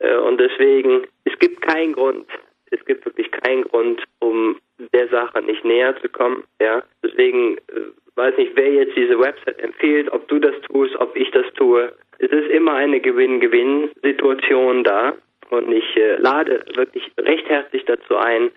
Äh, 0.00 0.16
und 0.16 0.38
deswegen, 0.38 1.06
es 1.24 1.38
gibt 1.38 1.62
keinen 1.62 1.94
Grund, 1.94 2.28
es 2.70 2.84
gibt 2.84 3.06
wirklich 3.06 3.30
keinen 3.30 3.64
Grund, 3.64 4.02
um 4.18 4.58
der 4.92 5.08
Sache 5.08 5.40
nicht 5.42 5.64
näher 5.64 5.96
zu 6.00 6.08
kommen. 6.08 6.44
Ja, 6.60 6.82
deswegen 7.02 7.56
äh, 7.56 7.92
weiß 8.18 8.36
nicht, 8.36 8.52
wer 8.56 8.70
jetzt 8.70 8.96
diese 8.96 9.18
Website 9.18 9.58
empfiehlt, 9.60 10.12
ob 10.12 10.28
du 10.28 10.38
das 10.38 10.60
tust, 10.62 10.94
ob 10.96 11.16
ich 11.16 11.30
das 11.30 11.46
tue. 11.54 11.92
Es 12.18 12.30
ist 12.30 12.50
immer 12.50 12.74
eine 12.74 13.00
Gewinn-Gewinn-Situation 13.00 14.84
da. 14.84 15.14
Und 15.50 15.72
ich 15.72 15.96
äh, 15.96 16.16
lade 16.16 16.64
wirklich 16.74 17.10
recht 17.18 17.48
herzlich 17.48 17.84
dazu 17.86 18.16
ein, 18.16 18.50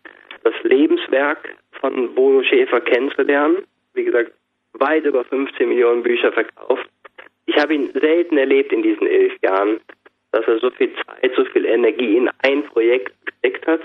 das 0.44 0.54
Lebenswerk 0.64 1.56
von 1.80 2.14
Bodo 2.14 2.44
Schäfer 2.44 2.82
kennenzulernen. 2.82 3.64
Wie 3.94 4.04
gesagt, 4.04 4.34
weit 4.74 5.06
über 5.06 5.24
15 5.24 5.70
Millionen 5.70 6.04
Bücher 6.04 6.32
verkauft. 6.32 6.90
Ich 7.46 7.56
habe 7.58 7.74
ihn 7.74 7.92
selten 7.94 8.38
erlebt 8.38 8.74
in 8.74 8.82
diesen 8.82 9.08
elf 9.08 9.34
Jahren, 9.42 9.80
dass 10.32 10.46
er 10.48 10.60
so 10.60 10.72
viel 10.72 10.92
Zeit, 11.06 11.32
so 11.36 11.46
viel 11.46 11.66
Energie 11.66 12.18
in 12.18 12.30
ein 12.44 12.64
Projekt 12.64 13.14
gesteckt 13.26 13.68
hat. 13.68 13.82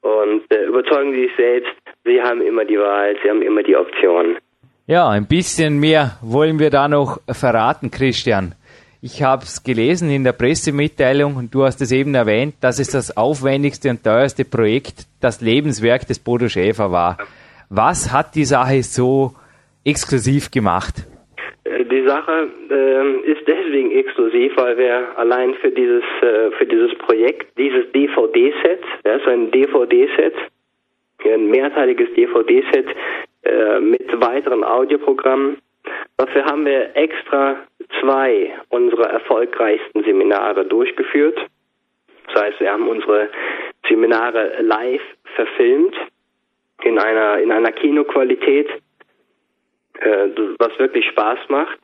Und 0.01 0.51
äh, 0.51 0.65
überzeugen 0.65 1.13
Sie 1.13 1.25
sich 1.25 1.37
selbst, 1.37 1.75
Sie 2.07 2.23
haben 2.23 2.41
immer 2.41 2.65
die 2.65 2.79
Wahl, 2.79 3.15
Sie 3.23 3.29
haben 3.29 3.43
immer 3.43 3.63
die 3.63 3.77
Option. 3.77 4.39
Ja, 4.87 5.11
ein 5.11 5.27
bisschen 5.27 5.79
mehr 5.79 6.17
wollen 6.23 6.59
wir 6.59 6.71
da 6.71 6.89
noch 6.89 7.21
verraten, 7.31 7.91
Christian. 7.91 8.55
Ich 9.03 9.23
habe 9.23 9.45
es 9.45 9.65
gelesen 9.65 10.11
in 10.11 10.25
der 10.25 10.33
Pressemitteilung 10.33 11.37
und 11.37 11.55
du 11.55 11.65
hast 11.65 11.81
es 11.81 11.91
eben 11.91 12.15
erwähnt, 12.15 12.57
dass 12.61 12.79
es 12.79 12.91
das 12.91 13.17
aufwendigste 13.17 13.89
und 13.89 14.05
teuerste 14.05 14.45
Projekt, 14.45 15.07
das 15.23 15.41
Lebenswerk 15.41 16.07
des 16.07 16.19
Bodo 16.19 16.49
Schäfer 16.49 16.93
war. 16.93 17.17
Was 17.71 18.13
hat 18.13 18.35
die 18.35 18.45
Sache 18.45 18.83
so 18.83 19.33
exklusiv 19.87 20.51
gemacht? 20.51 21.09
Äh, 21.65 21.87
die 21.87 22.05
Sache 22.07 22.51
äh, 22.69 23.31
ist 23.33 23.41
deswegen 23.47 23.91
exklusiv, 23.91 24.53
weil 24.57 24.77
wir 24.77 25.17
allein 25.17 25.55
für 25.63 25.71
dieses 25.71 26.05
äh, 26.21 26.51
für 26.59 26.67
dieses 26.67 26.93
Projekt 26.99 27.57
dieses 27.57 27.91
DVD-Set, 27.93 28.83
ja, 29.07 29.19
so 29.25 29.31
ein 29.31 29.51
DVD-Set, 29.51 30.35
ein 31.25 31.49
mehrteiliges 31.49 32.13
DVD-Set 32.13 32.87
äh, 33.45 33.81
mit 33.81 34.09
weiteren 34.21 34.63
Audioprogrammen. 34.63 35.57
Dafür 36.17 36.45
haben 36.45 36.67
wir 36.67 36.95
extra 36.97 37.57
zwei 38.01 38.55
unserer 38.69 39.11
erfolgreichsten 39.11 40.05
Seminare 40.05 40.67
durchgeführt. 40.67 41.39
Das 42.27 42.43
heißt, 42.43 42.61
wir 42.61 42.71
haben 42.71 42.89
unsere 42.89 43.31
Seminare 43.89 44.61
live 44.61 45.03
verfilmt 45.35 45.95
in 46.83 46.99
einer, 46.99 47.39
in 47.39 47.51
einer 47.51 47.73
Kinoqualität, 47.73 48.69
äh, 50.01 50.29
was 50.59 50.79
wirklich 50.79 51.07
Spaß 51.07 51.39
macht. 51.49 51.79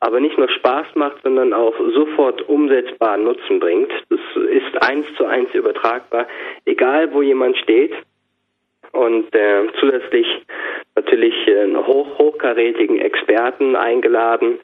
Aber 0.00 0.18
nicht 0.18 0.36
nur 0.36 0.48
Spaß 0.48 0.86
macht, 0.94 1.22
sondern 1.22 1.52
auch 1.52 1.74
sofort 1.94 2.42
umsetzbaren 2.48 3.22
Nutzen 3.22 3.60
bringt. 3.60 3.92
Das 4.08 4.20
ist 4.50 4.82
eins 4.82 5.06
zu 5.16 5.26
eins 5.26 5.54
übertragbar, 5.54 6.26
egal 6.64 7.12
wo 7.12 7.22
jemand 7.22 7.56
steht 7.58 7.94
und 8.90 9.32
äh, 9.34 9.66
zusätzlich 9.78 10.26
natürlich 10.94 11.34
hoch, 11.86 12.18
hochkarätigen 12.18 12.98
Experten 12.98 13.76
eingeladen, 13.76 14.58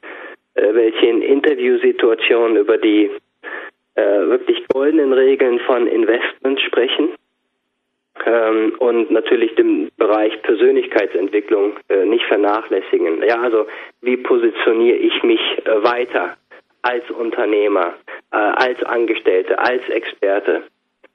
äh, 0.54 0.74
welche 0.74 1.06
in 1.06 1.22
Interviewsituationen 1.22 2.56
über 2.56 2.78
die 2.78 3.10
äh, 3.94 4.02
wirklich 4.02 4.66
goldenen 4.68 5.12
Regeln 5.12 5.58
von 5.60 5.86
Investment 5.86 6.60
sprechen 6.60 7.10
ähm, 8.26 8.74
und 8.78 9.10
natürlich 9.10 9.54
den 9.54 9.90
Bereich 9.96 10.40
Persönlichkeitsentwicklung 10.42 11.74
äh, 11.88 12.04
nicht 12.04 12.24
vernachlässigen. 12.26 13.22
Ja, 13.26 13.40
also 13.40 13.66
wie 14.02 14.16
positioniere 14.16 14.96
ich 14.96 15.22
mich 15.22 15.40
äh, 15.64 15.82
weiter 15.82 16.36
als 16.82 17.08
Unternehmer, 17.10 17.94
äh, 18.32 18.36
als 18.36 18.82
Angestellte, 18.84 19.58
als 19.58 19.88
Experte? 19.88 20.62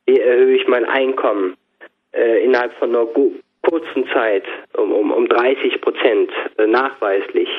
Wie 0.05 0.19
erhöhe 0.19 0.55
ich 0.55 0.67
mein 0.67 0.85
Einkommen? 0.85 1.55
äh, 2.13 2.43
innerhalb 2.43 2.73
von 2.73 2.89
einer 2.89 3.05
kurzen 3.63 4.07
Zeit 4.13 4.43
um, 4.77 4.91
um, 4.91 5.11
um 5.11 5.27
30 5.27 5.81
Prozent 5.81 6.31
äh, 6.57 6.67
nachweislich. 6.67 7.49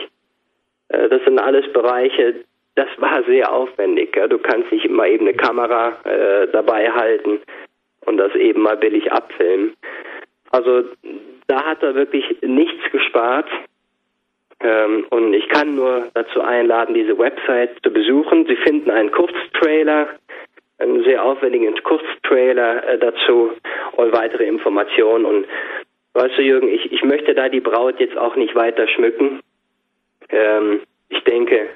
Äh, 0.88 1.08
das 1.08 1.22
sind 1.24 1.38
alles 1.38 1.70
Bereiche, 1.72 2.44
das 2.76 2.88
war 2.98 3.22
sehr 3.24 3.52
aufwendig. 3.52 4.12
Du 4.28 4.38
kannst 4.38 4.72
nicht 4.72 4.84
immer 4.84 5.06
eben 5.06 5.26
eine 5.26 5.36
Kamera 5.36 5.96
äh, 6.04 6.48
dabei 6.48 6.90
halten 6.90 7.40
und 8.06 8.16
das 8.16 8.34
eben 8.34 8.62
mal 8.62 8.76
billig 8.76 9.12
abfilmen. 9.12 9.74
Also 10.50 10.84
da 11.46 11.64
hat 11.64 11.82
er 11.82 11.94
wirklich 11.94 12.36
nichts 12.42 12.82
gespart. 12.90 13.48
Ähm, 14.60 15.06
und 15.10 15.34
ich 15.34 15.48
kann 15.48 15.76
nur 15.76 16.08
dazu 16.14 16.40
einladen, 16.40 16.94
diese 16.94 17.16
Website 17.18 17.76
zu 17.82 17.92
besuchen. 17.92 18.46
Sie 18.46 18.56
finden 18.56 18.90
einen 18.90 19.12
Kurztrailer 19.12 20.08
einen 20.78 21.04
sehr 21.04 21.24
aufwendigen 21.24 21.74
Kurztrailer 21.82 22.98
dazu 22.98 23.52
und 23.92 24.12
weitere 24.12 24.44
Informationen. 24.44 25.24
Und 25.24 25.46
weißt 26.14 26.38
du, 26.38 26.42
Jürgen, 26.42 26.68
ich, 26.68 26.90
ich 26.92 27.02
möchte 27.02 27.34
da 27.34 27.48
die 27.48 27.60
Braut 27.60 28.00
jetzt 28.00 28.16
auch 28.16 28.36
nicht 28.36 28.54
weiter 28.54 28.88
schmücken. 28.88 29.40
Ähm, 30.30 30.80
ich 31.08 31.22
denke, 31.24 31.68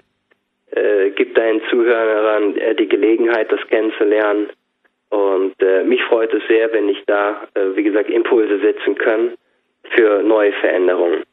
äh, 0.70 1.10
gibt 1.10 1.36
deinen 1.36 1.60
Zuhörern 1.70 2.56
äh, 2.56 2.74
die 2.74 2.88
Gelegenheit, 2.88 3.52
das 3.52 3.60
kennenzulernen. 3.68 4.50
Und 5.10 5.54
äh, 5.62 5.84
mich 5.84 6.02
freut 6.04 6.32
es 6.32 6.42
sehr, 6.48 6.72
wenn 6.72 6.88
ich 6.88 7.02
da, 7.06 7.48
äh, 7.54 7.76
wie 7.76 7.82
gesagt, 7.82 8.10
Impulse 8.10 8.58
setzen 8.60 8.94
kann 8.94 9.34
für 9.90 10.22
neue 10.22 10.52
Veränderungen. 10.52 11.24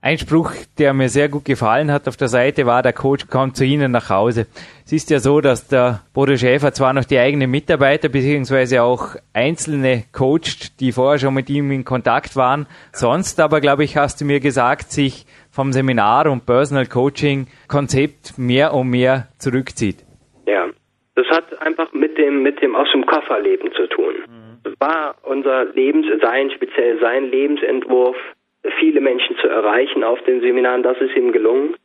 Ein 0.00 0.16
Spruch, 0.16 0.52
der 0.78 0.94
mir 0.94 1.08
sehr 1.08 1.28
gut 1.28 1.44
gefallen 1.44 1.90
hat 1.90 2.06
auf 2.06 2.16
der 2.16 2.28
Seite, 2.28 2.66
war, 2.66 2.82
der 2.82 2.92
Coach 2.92 3.26
kommt 3.26 3.56
zu 3.56 3.64
Ihnen 3.64 3.90
nach 3.90 4.10
Hause. 4.10 4.46
Es 4.86 4.92
ist 4.92 5.10
ja 5.10 5.18
so, 5.18 5.40
dass 5.40 5.66
der 5.66 6.02
Bodo 6.14 6.36
Schäfer 6.36 6.72
zwar 6.72 6.92
noch 6.92 7.04
die 7.04 7.18
eigenen 7.18 7.50
Mitarbeiter 7.50 8.08
beziehungsweise 8.08 8.84
auch 8.84 9.16
Einzelne 9.34 10.04
coacht, 10.12 10.78
die 10.78 10.92
vorher 10.92 11.18
schon 11.18 11.34
mit 11.34 11.50
ihm 11.50 11.72
in 11.72 11.84
Kontakt 11.84 12.36
waren. 12.36 12.68
Sonst 12.92 13.40
aber, 13.40 13.60
glaube 13.60 13.82
ich, 13.82 13.96
hast 13.96 14.20
du 14.20 14.24
mir 14.24 14.38
gesagt, 14.38 14.92
sich 14.92 15.26
vom 15.50 15.72
Seminar 15.72 16.30
und 16.30 16.46
Personal 16.46 16.86
Coaching 16.86 17.48
Konzept 17.66 18.38
mehr 18.38 18.74
und 18.74 18.90
mehr 18.90 19.26
zurückzieht. 19.38 20.04
Ja, 20.46 20.68
das 21.16 21.26
hat 21.26 21.60
einfach 21.60 21.92
mit 21.92 22.16
dem, 22.16 22.44
mit 22.44 22.62
dem 22.62 22.76
aus 22.76 22.88
dem 22.92 23.04
Kofferleben 23.04 23.72
zu 23.72 23.88
tun. 23.88 24.14
Mhm. 24.28 24.74
War 24.78 25.16
unser 25.24 25.64
Lebens, 25.64 26.06
sein, 26.22 26.52
speziell 26.54 27.00
sein 27.00 27.24
Lebensentwurf, 27.24 28.16
viele 28.78 29.00
Menschen 29.00 29.36
zu 29.38 29.48
erreichen 29.48 30.04
auf 30.04 30.22
den 30.22 30.40
Seminaren. 30.40 30.82
Das 30.82 30.98
ist 31.00 31.16
ihm 31.16 31.32
gelungen. 31.32 31.76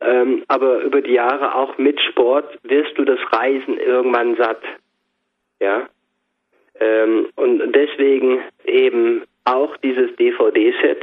Ähm, 0.00 0.44
aber 0.48 0.80
über 0.80 1.02
die 1.02 1.14
Jahre 1.14 1.54
auch 1.54 1.76
mit 1.78 2.00
Sport 2.00 2.58
wirst 2.62 2.96
du 2.96 3.04
das 3.04 3.18
Reisen 3.32 3.78
irgendwann 3.78 4.36
satt. 4.36 4.62
Ja. 5.60 5.88
Ähm, 6.78 7.28
und 7.34 7.72
deswegen 7.72 8.40
eben 8.64 9.22
auch 9.44 9.76
dieses 9.78 10.14
DVD-Set, 10.16 11.02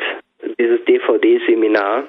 dieses 0.58 0.84
DVD-Seminar, 0.86 2.08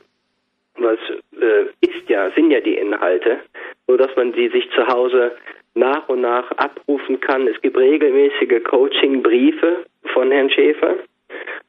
was 0.77 0.99
äh, 1.41 1.65
ist 1.81 2.09
ja, 2.09 2.31
sind 2.33 2.51
ja 2.51 2.61
die 2.61 2.77
Inhalte, 2.77 3.41
so 3.87 3.97
dass 3.97 4.15
man 4.15 4.33
die 4.33 4.49
sich 4.49 4.71
zu 4.71 4.87
Hause 4.87 5.33
nach 5.75 6.09
und 6.09 6.21
nach 6.21 6.51
abrufen 6.53 7.21
kann. 7.21 7.49
Es 7.49 7.61
gibt 7.61 7.77
regelmäßige 7.77 8.63
Coaching-Briefe 8.63 9.85
von 10.13 10.31
Herrn 10.31 10.51
Schäfer. 10.51 10.97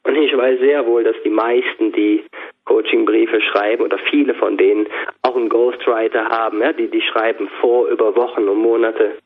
Und 0.04 0.16
ich 0.16 0.36
weiß 0.36 0.60
sehr 0.60 0.86
wohl, 0.86 1.04
dass 1.04 1.16
die 1.24 1.30
meisten, 1.30 1.92
die 1.92 2.24
Coaching-Briefe 2.66 3.42
schreiben 3.42 3.84
oder 3.84 3.98
viele 4.10 4.34
von 4.36 4.58
denen 4.58 4.88
auch 5.22 5.36
einen 5.36 5.50
Ghostwriter 5.50 6.30
haben, 6.30 6.62
ja, 6.62 6.74
die, 6.74 6.88
die 6.88 7.02
schreiben 7.02 7.50
vor 7.62 7.88
über 7.88 8.16
Wochen 8.16 8.48
und 8.48 8.58
Monate. 8.58 9.18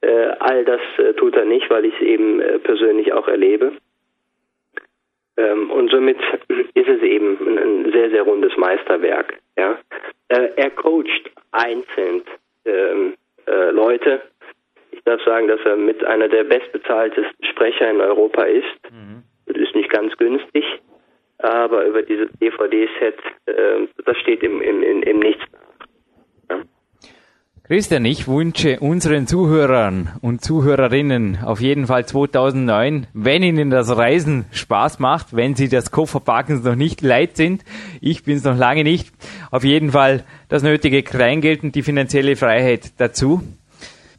Äh, 0.00 0.32
all 0.38 0.64
das 0.64 0.80
äh, 0.98 1.14
tut 1.14 1.34
er 1.34 1.44
nicht, 1.44 1.70
weil 1.70 1.84
ich 1.86 1.94
es 1.94 2.00
eben 2.00 2.40
äh, 2.40 2.58
persönlich 2.58 3.12
auch 3.12 3.26
erlebe. 3.26 3.72
Ähm, 5.36 5.70
und 5.70 5.90
somit 5.90 6.18
ist 6.74 6.88
es 6.88 7.02
eben 7.02 7.38
ein, 7.40 7.58
ein, 7.58 7.92
sehr, 7.92 8.10
sehr 8.10 8.22
rundes 8.22 8.56
Meisterwerk. 8.56 9.38
Ja. 9.56 9.78
Äh, 10.28 10.50
er 10.56 10.70
coacht 10.70 11.30
einzeln 11.52 12.22
ähm, 12.64 13.14
äh, 13.46 13.70
Leute. 13.70 14.22
Ich 14.90 15.02
darf 15.04 15.22
sagen, 15.24 15.48
dass 15.48 15.60
er 15.64 15.76
mit 15.76 16.04
einer 16.04 16.28
der 16.28 16.44
bestbezahltesten 16.44 17.44
Sprecher 17.50 17.90
in 17.90 18.00
Europa 18.00 18.42
ist. 18.44 18.90
Mhm. 18.90 19.22
Ganz 19.94 20.16
günstig, 20.16 20.64
aber 21.38 21.86
über 21.86 22.02
dieses 22.02 22.28
DVD-Set, 22.40 23.14
äh, 23.46 23.86
das 24.04 24.16
steht 24.18 24.42
im, 24.42 24.60
im, 24.60 24.82
im, 24.82 25.02
im 25.04 25.18
Nichts. 25.20 25.44
Christian, 27.62 28.04
ich 28.04 28.26
wünsche 28.26 28.80
unseren 28.80 29.28
Zuhörern 29.28 30.10
und 30.20 30.42
Zuhörerinnen 30.42 31.38
auf 31.44 31.60
jeden 31.60 31.86
Fall 31.86 32.04
2009, 32.04 33.06
wenn 33.14 33.44
Ihnen 33.44 33.70
das 33.70 33.96
Reisen 33.96 34.46
Spaß 34.50 34.98
macht, 34.98 35.36
wenn 35.36 35.54
Sie 35.54 35.68
das 35.68 35.92
Kofferpacken 35.92 36.64
noch 36.64 36.74
nicht 36.74 37.00
leid 37.00 37.36
sind, 37.36 37.64
ich 38.00 38.24
bin 38.24 38.36
es 38.36 38.44
noch 38.44 38.58
lange 38.58 38.82
nicht, 38.82 39.14
auf 39.52 39.62
jeden 39.62 39.92
Fall 39.92 40.24
das 40.48 40.64
nötige 40.64 41.04
Kleingeld 41.04 41.62
und 41.62 41.76
die 41.76 41.82
finanzielle 41.82 42.34
Freiheit 42.34 43.00
dazu. 43.00 43.42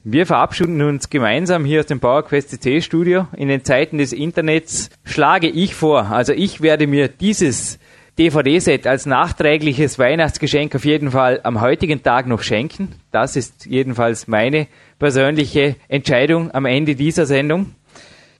Wir 0.07 0.27
verabschieden 0.27 0.83
uns 0.83 1.09
gemeinsam 1.09 1.65
hier 1.65 1.79
aus 1.79 1.87
dem 1.87 1.99
PowerQuest 1.99 2.51
CC 2.51 2.79
Studio. 2.83 3.25
In 3.35 3.47
den 3.47 3.63
Zeiten 3.63 3.97
des 3.97 4.13
Internets 4.13 4.91
schlage 5.03 5.47
ich 5.47 5.73
vor, 5.73 6.11
also 6.11 6.31
ich 6.31 6.61
werde 6.61 6.85
mir 6.85 7.07
dieses 7.07 7.79
DVD-Set 8.19 8.85
als 8.85 9.07
nachträgliches 9.07 9.97
Weihnachtsgeschenk 9.97 10.75
auf 10.75 10.85
jeden 10.85 11.09
Fall 11.09 11.39
am 11.41 11.59
heutigen 11.59 12.03
Tag 12.03 12.27
noch 12.27 12.43
schenken. 12.43 12.91
Das 13.09 13.35
ist 13.35 13.65
jedenfalls 13.65 14.27
meine 14.27 14.67
persönliche 14.99 15.75
Entscheidung 15.87 16.51
am 16.51 16.65
Ende 16.65 16.93
dieser 16.93 17.25
Sendung. 17.25 17.73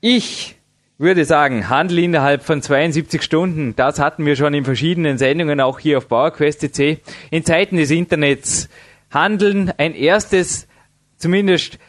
Ich 0.02 0.58
würde 1.00 1.26
sagen, 1.26 1.68
Handel 1.68 1.98
innerhalb 1.98 2.44
von 2.44 2.62
72 2.62 3.24
Stunden, 3.24 3.76
das 3.76 3.98
hatten 3.98 4.24
wir 4.28 4.36
schon 4.36 4.54
in 4.54 4.66
verschiedenen 4.66 5.18
Sendungen, 5.18 5.60
auch 5.60 5.80
hier 5.80 5.98
auf 5.98 6.10
PowerQuest.cc. 6.10 7.00
In 7.32 7.44
Zeiten 7.44 7.78
des 7.78 7.90
Internets 7.90 8.70
handeln 9.10 9.74
ein 9.80 9.96
erstes, 9.96 10.68
zumindest 11.26 11.80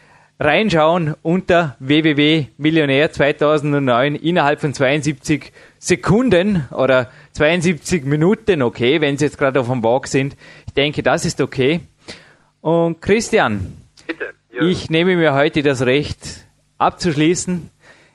reinschauen 0.40 1.14
unter 1.20 1.76
www.millionär 1.78 3.12
2009 3.12 4.14
innerhalb 4.14 4.62
von 4.62 4.72
72 4.72 5.52
Sekunden 5.78 6.66
oder 6.70 7.10
72 7.32 8.06
Minuten, 8.06 8.62
okay, 8.62 9.02
wenn 9.02 9.18
Sie 9.18 9.26
jetzt 9.26 9.36
gerade 9.36 9.60
auf 9.60 9.68
dem 9.68 9.84
Walk 9.84 10.06
sind. 10.06 10.38
Ich 10.66 10.72
denke, 10.72 11.02
das 11.02 11.26
ist 11.26 11.42
okay. 11.42 11.80
Und 12.62 13.02
Christian, 13.02 13.76
Bitte, 14.06 14.32
ich 14.58 14.88
nehme 14.88 15.16
mir 15.16 15.34
heute 15.34 15.62
das 15.62 15.84
Recht 15.84 16.46
abzuschließen, 16.78 17.68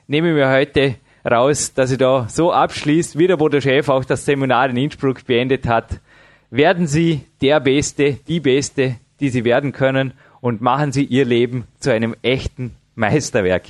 nehme 0.08 0.32
mir 0.32 0.50
heute 0.50 0.96
raus, 1.24 1.72
dass 1.72 1.92
ich 1.92 1.98
da 1.98 2.26
so 2.28 2.52
abschließt, 2.52 3.16
wieder 3.16 3.38
wo 3.38 3.48
der 3.48 3.60
Chef 3.60 3.88
auch 3.88 4.04
das 4.04 4.24
Seminar 4.24 4.70
in 4.70 4.76
Innsbruck 4.76 5.24
beendet 5.24 5.68
hat. 5.68 6.00
Werden 6.50 6.88
Sie 6.88 7.20
der 7.40 7.60
Beste, 7.60 8.14
die 8.26 8.40
Beste, 8.40 8.96
die 9.20 9.28
Sie 9.28 9.44
werden 9.44 9.70
können 9.70 10.14
und 10.42 10.60
machen 10.60 10.92
Sie 10.92 11.04
Ihr 11.04 11.24
Leben 11.24 11.64
zu 11.80 11.90
einem 11.90 12.14
echten 12.22 12.72
Meisterwerk. 12.94 13.62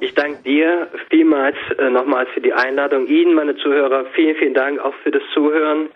Ich 0.00 0.12
danke 0.12 0.42
dir 0.42 0.88
vielmals 1.08 1.56
äh, 1.78 1.88
nochmals 1.88 2.28
für 2.34 2.42
die 2.42 2.52
Einladung. 2.52 3.06
Ihnen, 3.06 3.34
meine 3.34 3.56
Zuhörer, 3.56 4.04
vielen, 4.14 4.36
vielen 4.36 4.52
Dank 4.52 4.78
auch 4.78 4.92
für 5.02 5.10
das 5.10 5.22
Zuhören 5.32 5.88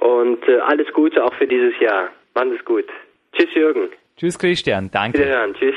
und 0.00 0.48
äh, 0.48 0.58
alles 0.58 0.92
Gute 0.92 1.22
auch 1.22 1.34
für 1.34 1.46
dieses 1.46 1.78
Jahr. 1.80 2.08
Machen 2.34 2.56
es 2.58 2.64
gut. 2.64 2.86
Tschüss, 3.32 3.54
Jürgen. 3.54 3.88
Tschüss, 4.16 4.36
Christian. 4.36 4.90
Danke. 4.90 5.20
Wiederhören. 5.20 5.54
Tschüss. 5.54 5.76